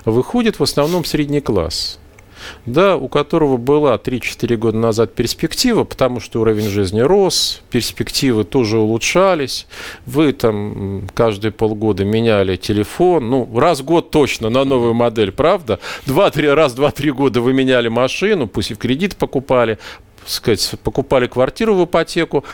[0.05, 1.99] а выходит в основном средний класс
[2.65, 8.77] да, у которого была 3-4 года назад перспектива, потому что уровень жизни рос, перспективы тоже
[8.77, 9.67] улучшались.
[10.05, 15.79] Вы там каждые полгода меняли телефон, ну, раз в год точно на новую модель, правда?
[16.05, 19.77] Два-три, раз, два-три года вы меняли машину, пусть и в кредит покупали,
[20.29, 22.45] сказать, покупали квартиру в ипотеку,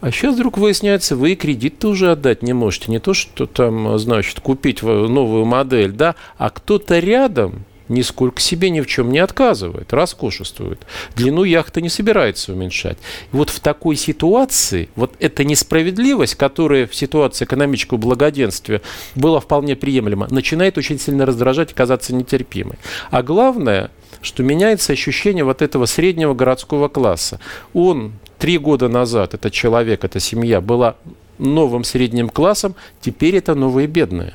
[0.00, 2.90] а сейчас вдруг выясняется, вы и кредит-то уже отдать не можете.
[2.90, 8.80] Не то, что там, значит, купить новую модель, да, а кто-то рядом нисколько себе ни
[8.80, 10.80] в чем не отказывает, роскошествует.
[11.16, 12.98] Длину яхты не собирается уменьшать.
[13.32, 18.82] И вот в такой ситуации, вот эта несправедливость, которая в ситуации экономического благоденствия
[19.14, 22.76] была вполне приемлема, начинает очень сильно раздражать и казаться нетерпимой.
[23.10, 23.90] А главное,
[24.22, 27.40] что меняется ощущение вот этого среднего городского класса.
[27.72, 30.96] Он три года назад, этот человек, эта семья была
[31.38, 34.34] новым средним классом, теперь это новые бедные.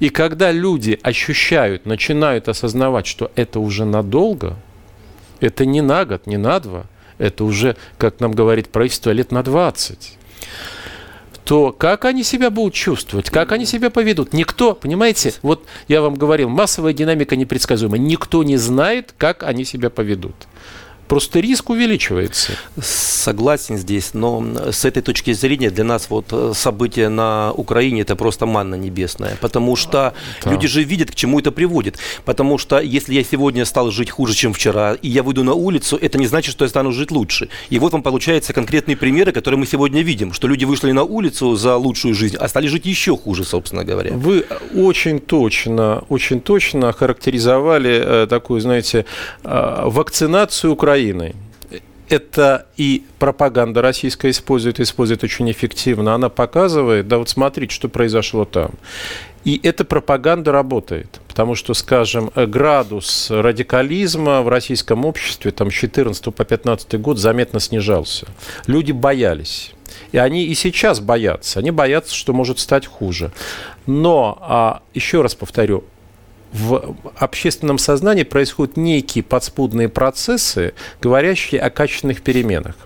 [0.00, 4.56] И когда люди ощущают, начинают осознавать, что это уже надолго,
[5.40, 6.86] это не на год, не на два,
[7.18, 10.18] это уже, как нам говорит правительство, лет на 20
[11.44, 14.32] то как они себя будут чувствовать, как они себя поведут?
[14.32, 17.98] Никто, понимаете, вот я вам говорил, массовая динамика непредсказуема.
[17.98, 20.34] Никто не знает, как они себя поведут.
[21.12, 22.52] Просто риск увеличивается.
[22.80, 28.16] Согласен здесь, но с этой точки зрения для нас вот э, события на Украине это
[28.16, 30.50] просто манна небесная, потому что да.
[30.50, 31.98] люди же видят, к чему это приводит.
[32.24, 35.98] Потому что если я сегодня стал жить хуже, чем вчера, и я выйду на улицу,
[36.00, 37.50] это не значит, что я стану жить лучше.
[37.68, 41.56] И вот вам получаются конкретные примеры, которые мы сегодня видим, что люди вышли на улицу
[41.56, 44.12] за лучшую жизнь, а стали жить еще хуже, собственно говоря.
[44.14, 49.04] Вы очень точно, очень точно характеризовали э, такую, знаете,
[49.44, 51.34] э, вакцинацию Украины Украиной.
[52.08, 56.14] Это и пропаганда российская использует, использует очень эффективно.
[56.14, 58.72] Она показывает, да вот смотрите, что произошло там.
[59.44, 66.34] И эта пропаганда работает, потому что, скажем, градус радикализма в российском обществе там, с 14
[66.34, 68.26] по 15 год заметно снижался.
[68.66, 69.72] Люди боялись.
[70.12, 71.60] И они и сейчас боятся.
[71.60, 73.32] Они боятся, что может стать хуже.
[73.86, 75.84] Но, а, еще раз повторю,
[76.52, 82.76] в общественном сознании происходят некие подспудные процессы, говорящие о качественных переменах.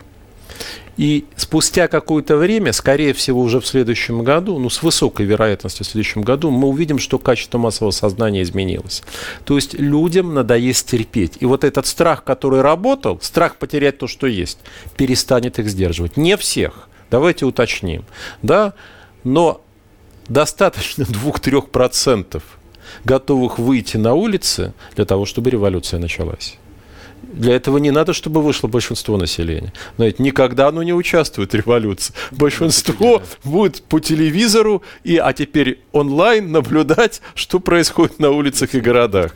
[0.97, 5.89] И спустя какое-то время, скорее всего, уже в следующем году, ну, с высокой вероятностью в
[5.89, 9.03] следующем году, мы увидим, что качество массового сознания изменилось.
[9.45, 11.37] То есть людям надоест терпеть.
[11.41, 14.59] И вот этот страх, который работал, страх потерять то, что есть,
[14.97, 16.17] перестанет их сдерживать.
[16.17, 16.89] Не всех.
[17.11, 18.07] Давайте уточним.
[18.41, 18.73] Да?
[19.23, 19.61] Но
[20.29, 22.43] достаточно 2-3%
[23.05, 26.59] готовых выйти на улицы для того, чтобы революция началась.
[27.23, 29.73] Для этого не надо, чтобы вышло большинство населения.
[29.97, 32.15] Знаете, никогда оно не участвует в революции.
[32.31, 39.35] Большинство будет по телевизору, и, а теперь онлайн наблюдать, что происходит на улицах и городах.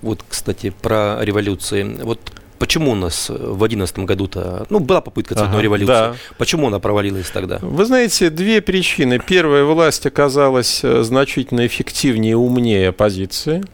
[0.00, 1.98] Вот, кстати, про революции.
[2.02, 2.20] Вот
[2.62, 6.14] Почему у нас в 2011 году-то, ну, была попытка цветной ага, революции, да.
[6.38, 7.58] почему она провалилась тогда?
[7.60, 9.18] Вы знаете, две причины.
[9.18, 13.64] Первая, власть оказалась э, значительно эффективнее и умнее оппозиции.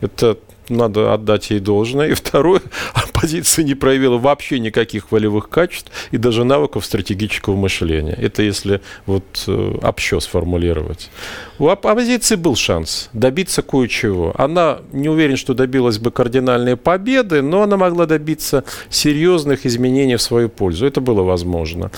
[0.00, 2.08] Это надо отдать ей должное.
[2.08, 2.60] И второе,
[2.94, 8.16] оппозиция не проявила вообще никаких волевых качеств и даже навыков стратегического мышления.
[8.20, 11.10] Это если вот э, общо сформулировать.
[11.58, 14.34] У оппозиции был шанс добиться кое-чего.
[14.36, 20.22] Она не уверен, что добилась бы кардинальной победы, но она могла добиться серьезных изменений в
[20.22, 20.86] свою пользу.
[20.86, 21.90] Это было возможно.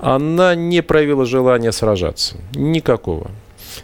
[0.00, 2.36] Она не проявила желания сражаться.
[2.54, 3.30] Никакого.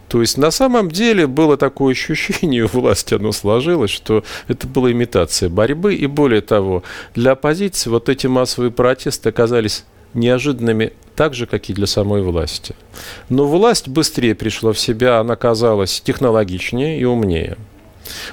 [0.09, 4.93] То есть на самом деле было такое ощущение у власти, оно сложилось, что это была
[4.93, 5.95] имитация борьбы.
[5.95, 6.83] И более того,
[7.15, 12.75] для оппозиции вот эти массовые протесты оказались неожиданными так же, как и для самой власти.
[13.29, 17.59] Но власть быстрее пришла в себя, она казалась технологичнее и умнее.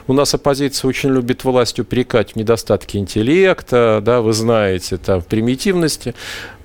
[0.07, 5.25] У нас оппозиция очень любит власть упрекать в недостатке интеллекта, да, вы знаете, там, в
[5.25, 6.15] примитивности.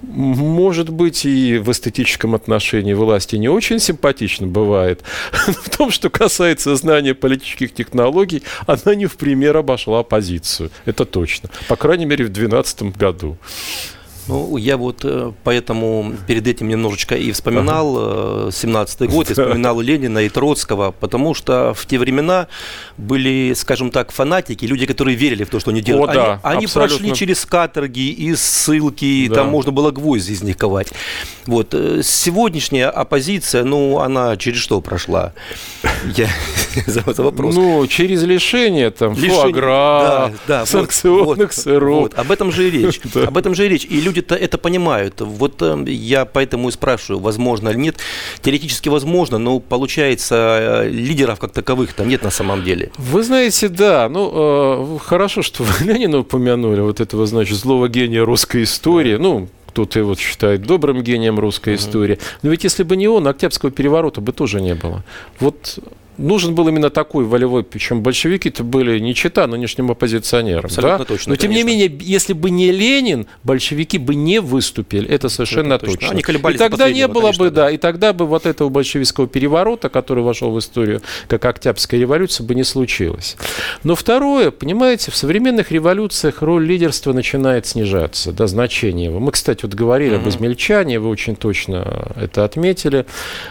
[0.03, 5.03] Может быть, и в эстетическом отношении власти не очень симпатично бывает.
[5.33, 10.70] В том, что касается знания политических технологий, она не в пример обошла оппозицию.
[10.87, 11.51] Это точно.
[11.68, 13.37] По крайней мере, в 2012 году.
[14.28, 18.48] Ну, я вот э, поэтому перед этим немножечко и вспоминал ага.
[18.48, 22.46] 17-й год, и вспоминал Ленина и Троцкого, потому что в те времена
[22.96, 26.11] были, скажем так, фанатики, люди, которые верили в то, что они делают.
[26.11, 29.37] О, да, они, они прошли через каторги и ссылки, да.
[29.37, 30.92] там можно было гвозди из них ковать.
[31.46, 31.74] Вот.
[31.74, 35.32] Э, сегодняшняя оппозиция, ну, она через что прошла?
[36.16, 36.28] Я
[36.87, 37.54] за вопрос.
[37.54, 42.02] Ну, через лишение, там, лишение, фуагра, да, да, санкционных вот, сыров.
[42.02, 43.00] Вот, об этом же и речь.
[43.14, 43.85] Об этом же и речь.
[43.85, 45.20] И люди люди-то это понимают.
[45.20, 47.96] Вот э, я поэтому и спрашиваю, возможно или нет.
[48.42, 52.90] Теоретически возможно, но получается, э, лидеров как таковых там нет на самом деле.
[52.98, 54.08] Вы знаете, да.
[54.08, 59.16] Ну, э, хорошо, что вы Ленина упомянули, вот этого, значит, злого гения русской истории.
[59.16, 61.78] Ну, кто-то его считает добрым гением русской uh-huh.
[61.78, 62.18] истории.
[62.42, 65.02] Но ведь если бы не он, Октябрьского переворота бы тоже не было.
[65.40, 65.78] Вот
[66.22, 70.66] нужен был именно такой волевой, причем большевики-то были не чита нынешним оппозиционерам.
[70.66, 71.04] Абсолютно да?
[71.04, 71.30] точно.
[71.30, 71.68] Но тем конечно.
[71.68, 75.08] не менее, если бы не Ленин, большевики бы не выступили.
[75.08, 75.96] Это совершенно точно.
[75.96, 76.11] точно.
[76.11, 77.64] Они и тогда не было конечно, бы, да.
[77.64, 82.44] да, и тогда бы вот этого большевистского переворота, который вошел в историю как Октябрьская революция,
[82.44, 83.37] бы не случилось.
[83.82, 89.20] Но второе, понимаете, в современных революциях роль лидерства начинает снижаться, да, значение его.
[89.20, 90.22] Мы, кстати, вот говорили угу.
[90.22, 93.06] об измельчании, вы очень точно это отметили.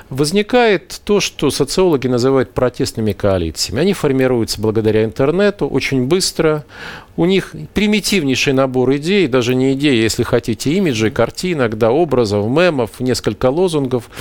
[0.09, 3.81] Возникает то, что социологи называют протестными коалициями.
[3.81, 6.63] Они формируются благодаря интернету очень быстро.
[7.17, 12.99] У них примитивнейший набор идей, даже не идей, если хотите, имиджей, картинок, да, образов, мемов,
[12.99, 14.11] несколько лозунгов.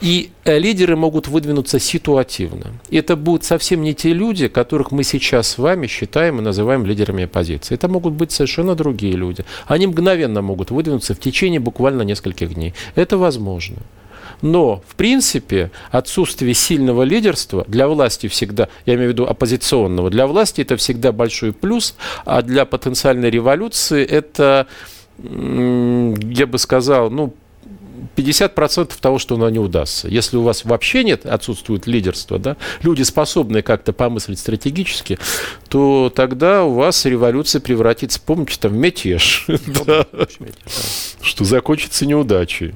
[0.00, 2.72] И э, лидеры могут выдвинуться ситуативно.
[2.88, 6.86] И это будут совсем не те люди, которых мы сейчас с вами считаем и называем
[6.86, 7.74] лидерами оппозиции.
[7.74, 9.44] Это могут быть совершенно другие люди.
[9.66, 12.72] Они мгновенно могут выдвинуться в течение буквально нескольких дней.
[12.94, 13.76] Это возможно.
[14.44, 20.26] Но, в принципе, отсутствие сильного лидерства для власти всегда, я имею в виду оппозиционного, для
[20.26, 21.94] власти это всегда большой плюс,
[22.26, 24.66] а для потенциальной революции это,
[25.18, 27.32] я бы сказал, ну,
[28.16, 30.08] 50% того, что оно не удастся.
[30.08, 35.18] Если у вас вообще нет, отсутствует лидерство, да, люди, способные как-то помыслить стратегически,
[35.70, 39.46] то тогда у вас революция превратится, помните, там, в мятеж,
[41.22, 42.74] что закончится неудачей.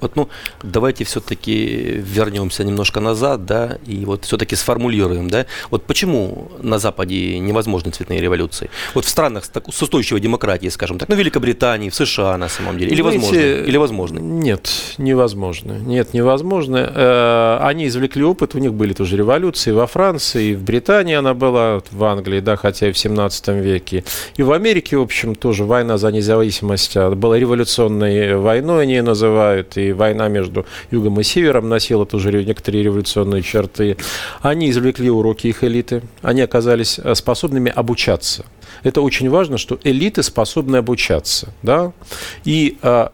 [0.00, 0.28] Вот, ну,
[0.62, 7.38] давайте все-таки вернемся немножко назад, да, и вот все-таки сформулируем, да, вот почему на Западе
[7.38, 8.70] невозможны цветные революции?
[8.94, 12.92] Вот в странах с устойчивой демократией, скажем так, ну, Великобритании, в США на самом деле,
[12.92, 13.36] или возможно?
[13.36, 14.18] Или возможно?
[14.18, 15.72] Нет, невозможно.
[15.72, 16.92] Нет, невозможно.
[16.94, 21.82] Э, они извлекли опыт, у них были тоже революции во Франции, в Британии она была,
[21.90, 24.04] в Англии, да, хотя и в 17 веке.
[24.36, 29.02] И в Америке, в общем, тоже война за независимость а, была революционной войной, они ее
[29.02, 33.96] называют, и война между югом и севером носила тоже некоторые революционные черты.
[34.40, 38.44] Они извлекли уроки их элиты, они оказались э, способными обучаться.
[38.82, 41.92] Это очень важно, что элиты способны обучаться, да,
[42.44, 43.08] и э,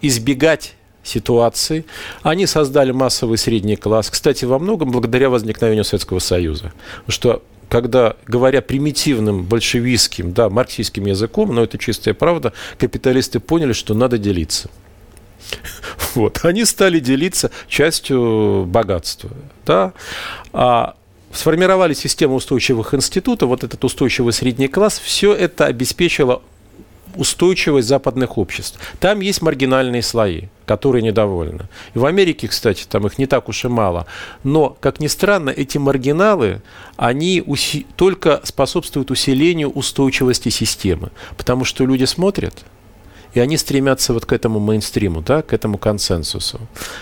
[0.00, 0.74] избегать
[1.04, 1.84] ситуации.
[2.22, 4.10] Они создали массовый средний класс.
[4.10, 6.72] Кстати, во многом благодаря возникновению Советского Союза.
[7.08, 13.94] Что когда, говоря примитивным большевистским, да, марксистским языком, но это чистая правда, капиталисты поняли, что
[13.94, 14.68] надо делиться.
[16.14, 16.40] Вот.
[16.44, 19.30] Они стали делиться частью богатства.
[19.64, 19.94] Да?
[20.52, 20.94] А
[21.32, 26.42] сформировали систему устойчивых институтов, вот этот устойчивый средний класс, все это обеспечило
[27.16, 28.78] устойчивость западных обществ.
[29.00, 31.68] Там есть маргинальные слои, которые недовольны.
[31.94, 34.06] И в Америке, кстати, там их не так уж и мало.
[34.44, 36.62] Но, как ни странно, эти маргиналы,
[36.96, 41.10] они уси- только способствуют усилению устойчивости системы.
[41.36, 42.64] Потому что люди смотрят,
[43.34, 46.60] и они стремятся вот к этому мейнстриму, да, к этому консенсусу,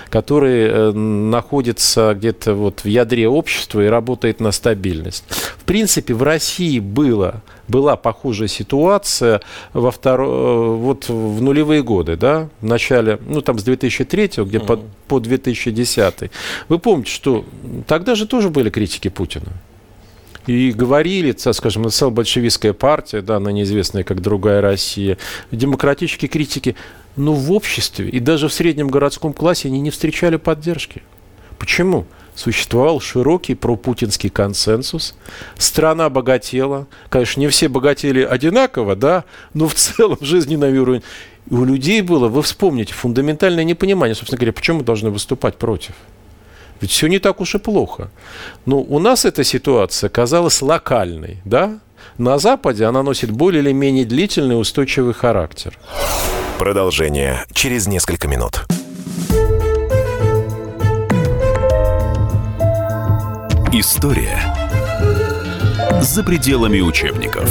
[0.08, 5.24] который э, находится где-то вот в ядре общества и работает на стабильность.
[5.58, 9.40] В принципе, в России было, была похожая ситуация
[9.72, 14.58] во второ, э, вот в нулевые годы, да, в начале, ну там с 2003 где
[14.58, 14.66] mm-hmm.
[14.66, 16.30] по, по 2010.
[16.68, 17.44] Вы помните, что
[17.86, 19.52] тогда же тоже были критики Путина
[20.46, 25.18] и говорили, скажем, написала большевистская партия, да, она неизвестная как другая Россия,
[25.50, 26.76] демократические критики,
[27.16, 31.02] но в обществе и даже в среднем городском классе они не встречали поддержки.
[31.58, 32.06] Почему?
[32.34, 35.14] Существовал широкий пропутинский консенсус,
[35.58, 41.02] страна богатела, конечно, не все богатели одинаково, да, но в целом жизненный уровень.
[41.50, 45.92] И у людей было, вы вспомните, фундаментальное непонимание, собственно говоря, почему мы должны выступать против.
[46.80, 48.10] Ведь все не так уж и плохо.
[48.66, 51.78] Но у нас эта ситуация казалась локальной, да?
[52.18, 55.78] На Западе она носит более или менее длительный устойчивый характер.
[56.58, 58.64] Продолжение через несколько минут.
[63.72, 64.42] История
[66.00, 67.50] за пределами учебников.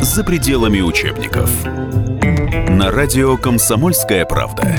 [0.00, 1.50] за пределами учебников.
[2.68, 4.74] На радио «Комсомольская правда».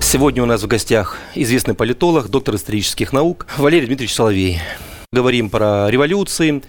[0.00, 4.60] Сегодня у нас в гостях известный политолог, доктор исторических наук Валерий Дмитриевич Соловей.
[5.12, 6.62] Говорим про революции.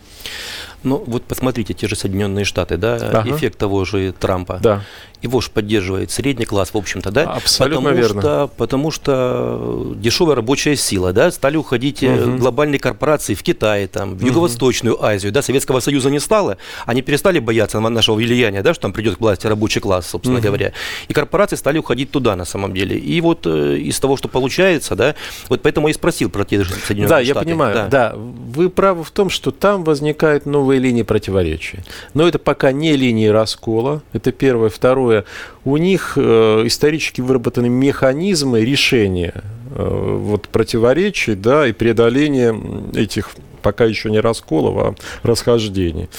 [0.84, 3.30] Ну, вот посмотрите, те же Соединенные Штаты, да, ага.
[3.30, 4.60] эффект того же Трампа.
[4.62, 4.84] Да
[5.22, 7.24] его же поддерживает средний класс, в общем-то, да?
[7.24, 8.22] Абсолютно потому верно.
[8.22, 12.38] Что, потому что дешевая рабочая сила, да, стали уходить угу.
[12.38, 17.40] глобальные корпорации в Китай, там, в Юго-Восточную Азию, да, Советского Союза не стало, они перестали
[17.40, 20.48] бояться нашего влияния, да, что там придет к власти рабочий класс, собственно угу.
[20.48, 20.74] говоря,
[21.08, 22.98] и корпорации стали уходить туда, на самом деле.
[22.98, 25.16] И вот э, из того, что получается, да,
[25.50, 27.34] вот поэтому я и спросил про те же Соединенные да, Штаты.
[27.34, 27.88] Да, я понимаю, да.
[27.88, 31.82] да, вы правы в том, что там возникают новые линии противоречия,
[32.14, 35.24] но это пока не линии раскола, это первое, второе,
[35.64, 39.34] у них э, исторически выработаны механизмы решения
[39.76, 42.54] э, вот, противоречий да, и преодоления
[42.94, 43.30] этих
[43.62, 46.10] пока еще не расколов, а расхождений.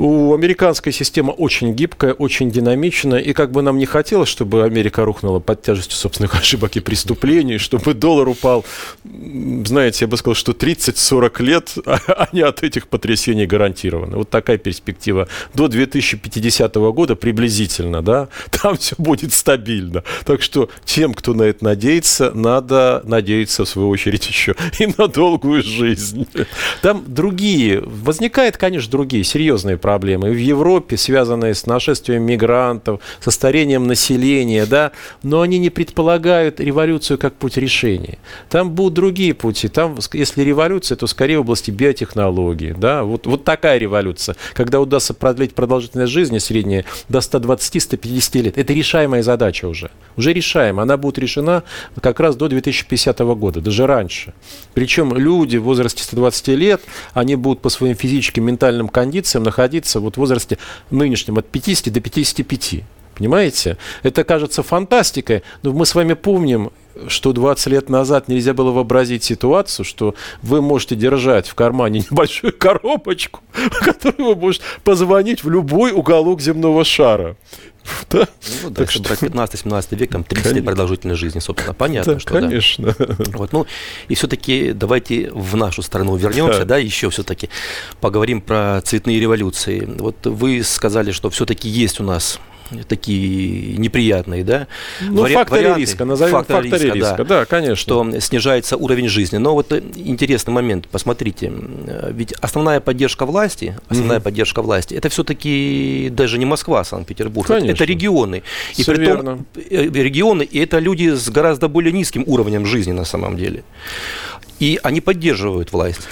[0.00, 5.04] У американской система очень гибкая, очень динамичная, и как бы нам не хотелось, чтобы Америка
[5.04, 8.64] рухнула под тяжестью собственных ошибок и преступлений, чтобы доллар упал,
[9.04, 11.74] знаете, я бы сказал, что 30-40 лет
[12.30, 14.16] они от этих потрясений гарантированы.
[14.16, 15.28] Вот такая перспектива.
[15.52, 20.02] До 2050 года приблизительно, да, там все будет стабильно.
[20.24, 25.08] Так что тем, кто на это надеется, надо надеяться, в свою очередь, еще и на
[25.08, 26.26] долгую жизнь.
[26.80, 30.30] Там другие, возникают, конечно, другие серьезные проблемы проблемы.
[30.30, 34.92] В Европе, связанные с нашествием мигрантов, со старением населения, да,
[35.24, 38.18] но они не предполагают революцию как путь решения.
[38.48, 39.66] Там будут другие пути.
[39.66, 42.72] Там, если революция, то скорее в области биотехнологии.
[42.78, 43.02] Да?
[43.02, 44.36] Вот, вот такая революция.
[44.54, 48.58] Когда удастся продлить продолжительность жизни средняя до 120-150 лет.
[48.58, 49.90] Это решаемая задача уже.
[50.16, 50.84] Уже решаемая.
[50.84, 51.64] Она будет решена
[52.00, 54.34] как раз до 2050 года, даже раньше.
[54.72, 56.80] Причем люди в возрасте 120 лет,
[57.12, 60.58] они будут по своим физическим, ментальным кондициям находиться находиться вот в возрасте
[60.90, 62.82] нынешнем от 50 до 55.
[63.16, 63.76] Понимаете?
[64.02, 66.70] Это кажется фантастикой, но мы с вами помним,
[67.06, 72.52] что 20 лет назад нельзя было вообразить ситуацию, что вы можете держать в кармане небольшую
[72.52, 73.40] коробочку,
[73.84, 77.36] которую вы можете позвонить в любой уголок земного шара.
[78.10, 78.28] Да?
[78.62, 82.34] Ну, да, если брать 15-17 век, там 30 лет продолжительность жизни, собственно, понятно, да, что
[82.34, 82.94] конечно.
[82.98, 83.06] да.
[83.34, 83.66] Вот, ну,
[84.08, 87.50] и все-таки давайте в нашу страну вернемся, да, да еще все-таки
[88.00, 89.88] поговорим про цветные революции.
[89.98, 92.40] Вот вы сказали, что все-таки есть у нас
[92.88, 94.66] такие неприятные, да?
[95.00, 97.76] Ну, Вари- факторы варианты, риска, назовем факторы, факторы риска, риска, да, да, конечно.
[97.76, 99.38] Что снижается уровень жизни.
[99.38, 101.52] Но вот э, интересный момент, посмотрите,
[102.10, 104.22] ведь основная поддержка власти, основная mm-hmm.
[104.22, 107.72] поддержка власти, это все-таки даже не Москва, Санкт-Петербург, конечно.
[107.72, 108.42] это регионы.
[108.76, 109.44] И Все при верно.
[109.54, 113.64] э, регионы, и это люди с гораздо более низким уровнем жизни на самом деле.
[114.58, 116.02] И они поддерживают власть.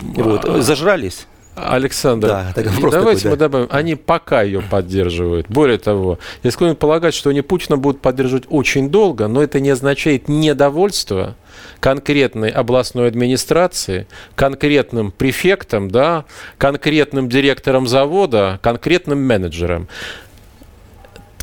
[0.00, 1.26] Вот, а, зажрались.
[1.56, 3.30] Александр, да, давайте такой, да.
[3.30, 5.48] мы добавим, они пока ее поддерживают.
[5.48, 9.70] Более того, я склонен полагать, что они Путина будут поддерживать очень долго, но это не
[9.70, 11.34] означает недовольство
[11.80, 16.26] конкретной областной администрации, конкретным префектом, да,
[16.58, 19.88] конкретным директором завода, конкретным менеджером.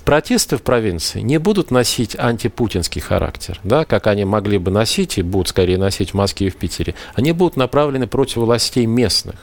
[0.05, 5.23] Протесты в провинции не будут носить антипутинский характер, да, как они могли бы носить и
[5.23, 6.93] будут скорее носить в Москве и в Питере.
[7.15, 9.35] Они будут направлены против властей местных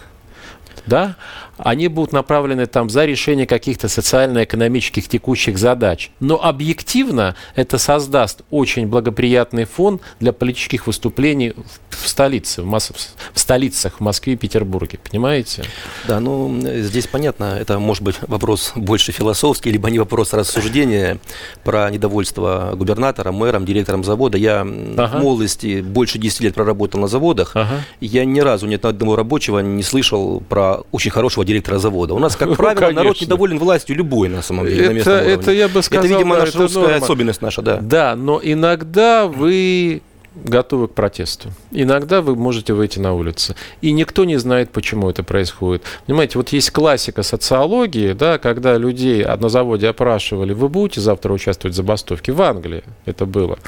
[0.86, 1.16] да,
[1.64, 6.10] они будут направлены там за решение каких-то социально-экономических текущих задач.
[6.20, 11.54] Но объективно это создаст очень благоприятный фон для политических выступлений
[11.90, 12.92] в столице, в, масс...
[13.32, 15.64] в столицах, в Москве и Петербурге, понимаете?
[16.08, 21.18] Да, ну, здесь понятно, это может быть вопрос больше философский, либо не вопрос рассуждения
[21.64, 24.38] про недовольство губернатором, мэром, директором завода.
[24.38, 25.18] Я ага.
[25.18, 27.82] в молодости больше 10 лет проработал на заводах, ага.
[28.00, 32.14] я ни разу ни одного рабочего не слышал про очень хорошего директора завода.
[32.14, 35.14] У нас, как правило, ну, народ недоволен властью любой, на самом деле, это, на местном
[35.16, 35.34] уровне.
[35.34, 36.96] Это, я бы сказал, это, видимо, наша русская норма.
[36.96, 37.78] особенность наша, да.
[37.80, 40.02] Да, но иногда вы
[40.44, 41.50] готовы к протесту.
[41.70, 43.54] Иногда вы можете выйти на улицу.
[43.80, 45.82] И никто не знает, почему это происходит.
[46.06, 51.74] Понимаете, вот есть классика социологии, да, когда людей на заводе опрашивали, вы будете завтра участвовать
[51.74, 52.32] в забастовке?
[52.32, 53.58] В Англии это было.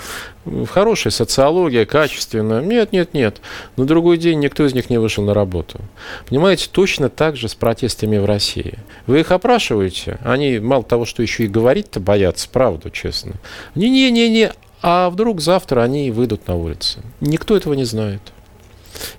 [0.70, 2.62] Хорошая социология, качественная.
[2.62, 3.41] Нет, нет, нет.
[3.77, 5.81] На другой день никто из них не вышел на работу.
[6.29, 8.79] Понимаете, точно так же с протестами в России.
[9.07, 13.35] Вы их опрашиваете, они мало того, что еще и говорить-то боятся, правду, честно.
[13.75, 14.53] Не-не-не-не,
[14.83, 17.01] а вдруг завтра они выйдут на улицы.
[17.20, 18.20] Никто этого не знает.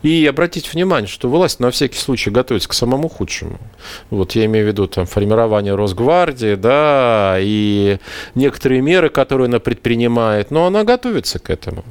[0.01, 3.57] И обратите внимание, что власть на всякий случай готовится к самому худшему.
[4.09, 7.97] Вот я имею в виду там формирование Росгвардии, да, и
[8.35, 11.83] некоторые меры, которые она предпринимает, но она готовится к этому.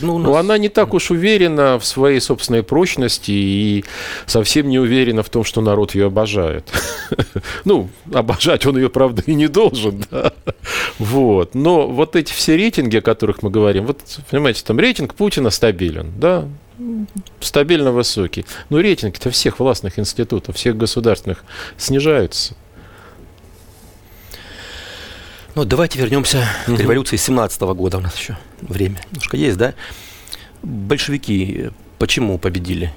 [0.00, 0.26] Ну, нас...
[0.26, 3.84] Но она не так уж уверена в своей собственной прочности и
[4.26, 6.70] совсем не уверена в том, что народ ее обожает.
[7.64, 10.32] Ну, обожать он ее, правда, и не должен, да.
[10.98, 11.54] Вот.
[11.54, 13.98] Но вот эти все рейтинги, о которых мы говорим, вот,
[14.30, 16.46] понимаете, там рейтинг Путина стабилен, да,
[17.40, 18.44] стабильно высокий.
[18.70, 21.44] Но рейтинги-то всех властных институтов, всех государственных
[21.76, 22.54] снижаются.
[25.54, 26.76] Ну, давайте вернемся угу.
[26.76, 27.98] к революции 17 -го года.
[27.98, 29.74] У нас еще время немножко есть, да?
[30.62, 32.92] Большевики почему победили?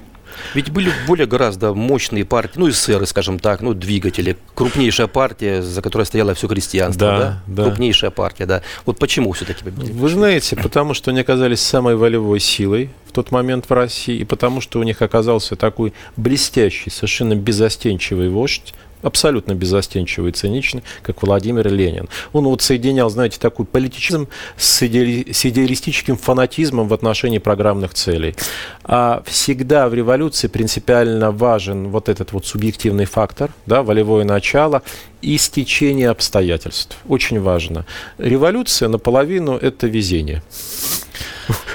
[0.54, 4.36] Ведь были более гораздо мощные партии, ну, эсеры, скажем так, ну, двигатели.
[4.54, 7.18] Крупнейшая партия, за которой стояло все крестьянство, да?
[7.18, 7.42] да?
[7.46, 7.64] да.
[7.64, 8.62] Крупнейшая партия, да.
[8.86, 9.92] Вот почему все-таки победили?
[9.92, 14.24] Вы знаете, потому что они оказались самой волевой силой в тот момент в России, и
[14.24, 21.22] потому что у них оказался такой блестящий, совершенно безостенчивый вождь, абсолютно безостенчивый и циничный, как
[21.22, 22.08] Владимир Ленин.
[22.32, 25.32] Он вот соединял, знаете, такой политическим с, иде...
[25.32, 28.34] с идеалистическим фанатизмом в отношении программных целей.
[28.84, 34.82] А всегда в революции принципиально важен вот этот вот субъективный фактор, да, волевое начало
[35.22, 36.96] и стечение обстоятельств.
[37.08, 37.84] Очень важно.
[38.18, 40.42] Революция наполовину– это везение.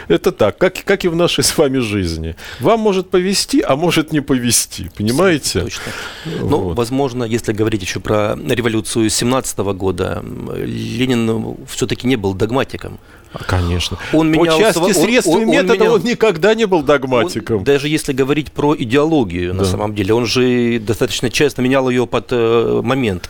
[0.07, 2.35] Это так, как, как и в нашей с вами жизни.
[2.59, 5.61] Вам может повести, а может не повести, понимаете?
[5.61, 5.91] Точно.
[6.25, 6.49] Ну, вот.
[6.49, 10.23] Ну, возможно, если говорить еще про революцию 17 года,
[10.55, 12.99] Ленин все-таки не был догматиком.
[13.47, 13.97] Конечно.
[14.11, 15.93] Он По менял части средств он, и методов он, менял...
[15.95, 17.57] он никогда не был догматиком.
[17.57, 19.59] Он, даже если говорить про идеологию, да.
[19.59, 23.29] на самом деле, он же достаточно часто менял ее под э, момент.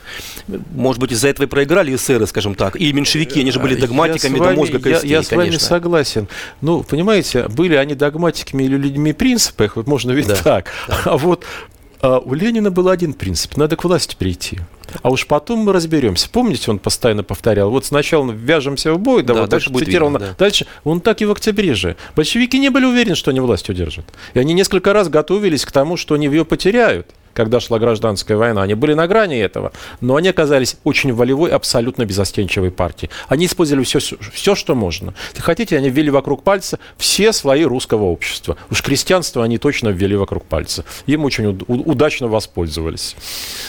[0.76, 4.38] Может быть, из-за этого и проиграли эсеры, скажем так, или меньшевики, они же были догматиками
[4.38, 5.67] вами, до мозга костей, Я, я с вами конечно.
[5.67, 6.28] согласен.
[6.64, 10.36] Ну, понимаете, были они догматиками или людьми принципах, вот можно ведь да.
[10.36, 10.72] так.
[10.88, 10.97] Да.
[11.05, 11.43] А вот
[12.01, 14.59] а у Ленина был один принцип– надо к власти прийти.
[15.01, 16.30] А уж потом мы разберемся.
[16.30, 20.28] Помните, он постоянно повторял, вот сначала вяжемся в бой, да, да вот дальше цитировал, видно,
[20.28, 20.36] да.
[20.38, 21.97] дальше, он так и в октябре же.
[22.16, 24.05] Большевики не были уверены, что они власть удержат.
[24.34, 28.63] И они несколько раз готовились к тому, что они ее потеряют когда шла гражданская война.
[28.63, 29.71] Они были на грани этого,
[30.01, 33.11] но они оказались очень волевой, абсолютно безостенчивой партией.
[33.27, 35.13] Они использовали все, все, что можно.
[35.31, 38.57] Если хотите, они ввели вокруг пальца все слои русского общества.
[38.71, 40.86] Уж крестьянство они точно ввели вокруг пальца.
[41.05, 43.15] Им очень удачно воспользовались.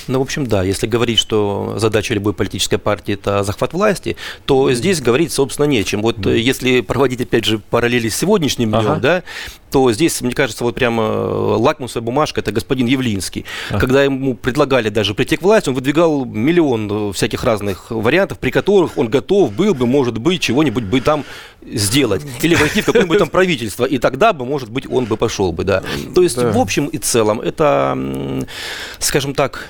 [0.06, 4.72] Ну, в общем, да, если говорить, что задача любой политической партии– это захват власти, то
[4.72, 6.02] здесь говорить, собственно, нечем.
[6.02, 6.38] Вот mm.
[6.38, 9.00] если проводить, опять же, параллели с сегодняшним днем, ага.
[9.00, 9.22] да,
[9.70, 13.44] то здесь, мне кажется, вот прямо э, лакмусовая бумажка– это господин Явлинский.
[13.70, 13.78] А.
[13.78, 18.50] Когда ему предлагали даже прийти к власти, он выдвигал миллион э, всяких разных вариантов, при
[18.50, 21.24] которых он готов был бы, может быть, чего-нибудь бы там
[21.62, 22.22] сделать.
[22.42, 23.84] Или войти в какое-нибудь там правительство.
[23.84, 25.82] И тогда бы, может быть, он бы пошел бы, да.
[26.14, 26.50] То есть, да.
[26.50, 28.46] в общем и целом, это,
[28.98, 29.68] скажем так,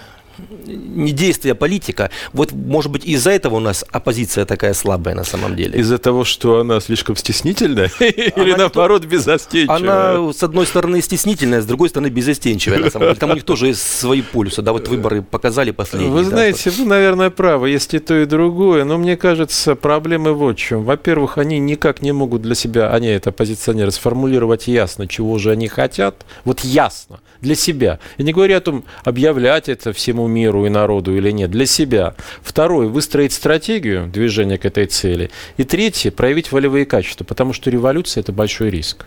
[0.67, 2.11] не действия политика.
[2.33, 5.79] Вот, может быть, из-за этого у нас оппозиция такая слабая на самом деле.
[5.79, 7.91] Из-за того, что она слишком стеснительная?
[8.01, 9.77] Или наоборот безостенчивая?
[9.77, 13.19] Она, с одной стороны, стеснительная, с другой стороны, безостенчивая на самом деле.
[13.19, 14.63] Там у них тоже свои полюсы.
[14.63, 16.13] Да, вот выборы показали последние.
[16.13, 17.71] Вы знаете, вы, наверное, правы.
[17.71, 18.85] Есть и то, и другое.
[18.85, 20.85] Но мне кажется, проблемы вот в чем.
[20.85, 25.69] Во-первых, они никак не могут для себя, они, это оппозиционеры, сформулировать ясно, чего же они
[25.69, 26.25] хотят.
[26.45, 27.21] Вот ясно.
[27.45, 27.99] Для себя.
[28.17, 32.15] Я не говорю о том, объявлять это всему миру и народу или нет, для себя.
[32.43, 35.31] Второе, выстроить стратегию движения к этой цели.
[35.59, 39.05] И третье, проявить волевые качества, потому что революция– это большой риск.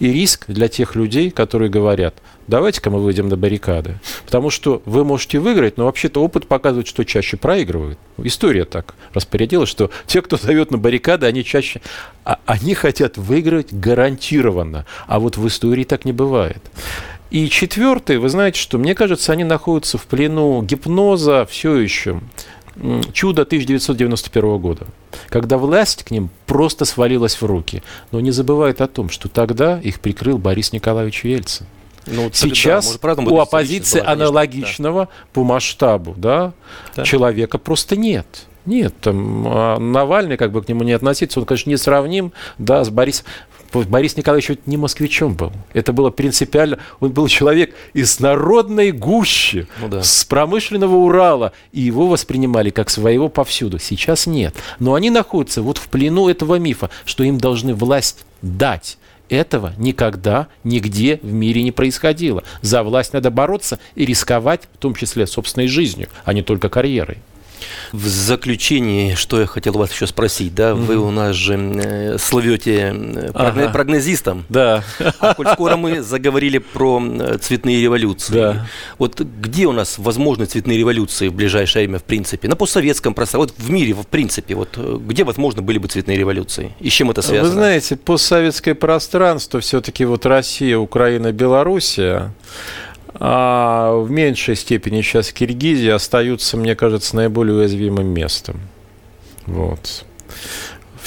[0.00, 2.14] и риск для тех людей, которые говорят,
[2.46, 4.00] давайте-ка мы выйдем на баррикады.
[4.24, 7.98] Потому что вы можете выиграть, но вообще-то опыт показывает, что чаще проигрывают.
[8.16, 11.82] История так распорядилась, что те, кто зовет на баррикады, они чаще...
[12.24, 14.86] А, они хотят выиграть гарантированно.
[15.06, 16.62] А вот в истории так не бывает.
[17.30, 22.20] И четвертый, вы знаете, что мне кажется, они находятся в плену гипноза все еще
[23.12, 24.86] чудо 1991 года,
[25.28, 27.82] когда власть к ним просто свалилась в руки.
[28.10, 31.66] Но не забывает о том, что тогда их прикрыл Борис Николаевич Ельцин.
[32.06, 35.10] Ну, вот Сейчас может, правда, у оппозиции была, аналогичного да.
[35.32, 36.54] по масштабу да,
[36.96, 37.04] да.
[37.04, 38.26] человека просто нет.
[38.66, 42.84] Нет, там а Навальный, как бы к нему не относиться, он, конечно, не сравним, да,
[42.84, 43.26] с Борисом.
[43.72, 45.52] Борис Николаевич ведь не москвичом был.
[45.72, 46.78] Это было принципиально.
[47.00, 50.02] Он был человек из народной гущи, ну, да.
[50.02, 51.52] с промышленного Урала.
[51.72, 53.78] И его воспринимали как своего повсюду.
[53.78, 54.54] Сейчас нет.
[54.78, 58.98] Но они находятся вот в плену этого мифа, что им должны власть дать.
[59.28, 62.42] Этого никогда, нигде в мире не происходило.
[62.62, 67.18] За власть надо бороться и рисковать, в том числе собственной жизнью, а не только карьерой.
[67.92, 70.84] В заключении, что я хотел вас еще спросить, да, mm-hmm.
[70.84, 73.72] вы у нас же э, словете э, прогноз, ага.
[73.72, 74.44] прогнозистом.
[74.48, 74.82] Да.
[75.18, 78.66] А коль скоро мы заговорили про э, цветные революции, да.
[78.98, 83.54] вот где у нас возможны цветные революции в ближайшее время, в принципе, на постсоветском пространстве,
[83.54, 86.72] вот в мире, в принципе, вот где, возможно, были бы цветные революции?
[86.80, 87.48] И с чем это связано?
[87.48, 92.32] Вы знаете, постсоветское пространство, все-таки вот Россия, Украина, Белоруссия,
[93.20, 98.60] а в меньшей степени сейчас Киргизия остаются, мне кажется, наиболее уязвимым местом.
[99.46, 100.04] Вот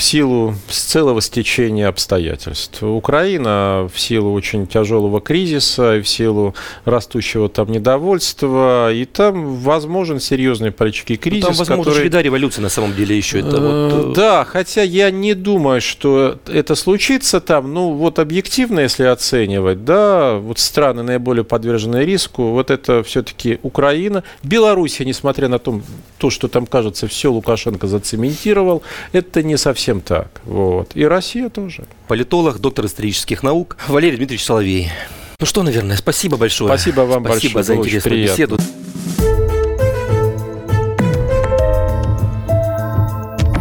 [0.03, 2.83] в силу целого стечения обстоятельств.
[2.83, 10.19] Украина в силу очень тяжелого кризиса и в силу растущего там недовольства, и там возможен
[10.19, 11.43] серьезный политический кризис.
[11.43, 11.99] Ну, там, возможно, который...
[12.01, 13.39] череда революции на самом деле еще.
[13.39, 14.11] Это вот...
[14.11, 17.73] Э, да, хотя я не думаю, что это случится там.
[17.73, 24.25] Ну, вот объективно, если оценивать, да, вот страны наиболее подверженные риску, вот это все-таки Украина.
[24.43, 25.79] Белоруссия, несмотря на то,
[26.17, 28.83] то, что там, кажется, все Лукашенко зацементировал,
[29.13, 30.41] это не совсем совсем так.
[30.45, 30.91] Вот.
[30.95, 31.83] И Россия тоже.
[32.07, 34.91] Политолог, доктор исторических наук Валерий Дмитриевич Соловей.
[35.39, 36.69] Ну что, наверное, спасибо большое.
[36.69, 37.63] Спасибо вам спасибо большое.
[37.63, 38.57] за интересную беседу.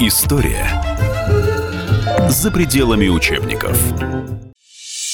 [0.00, 0.66] История
[2.28, 3.78] за пределами учебников.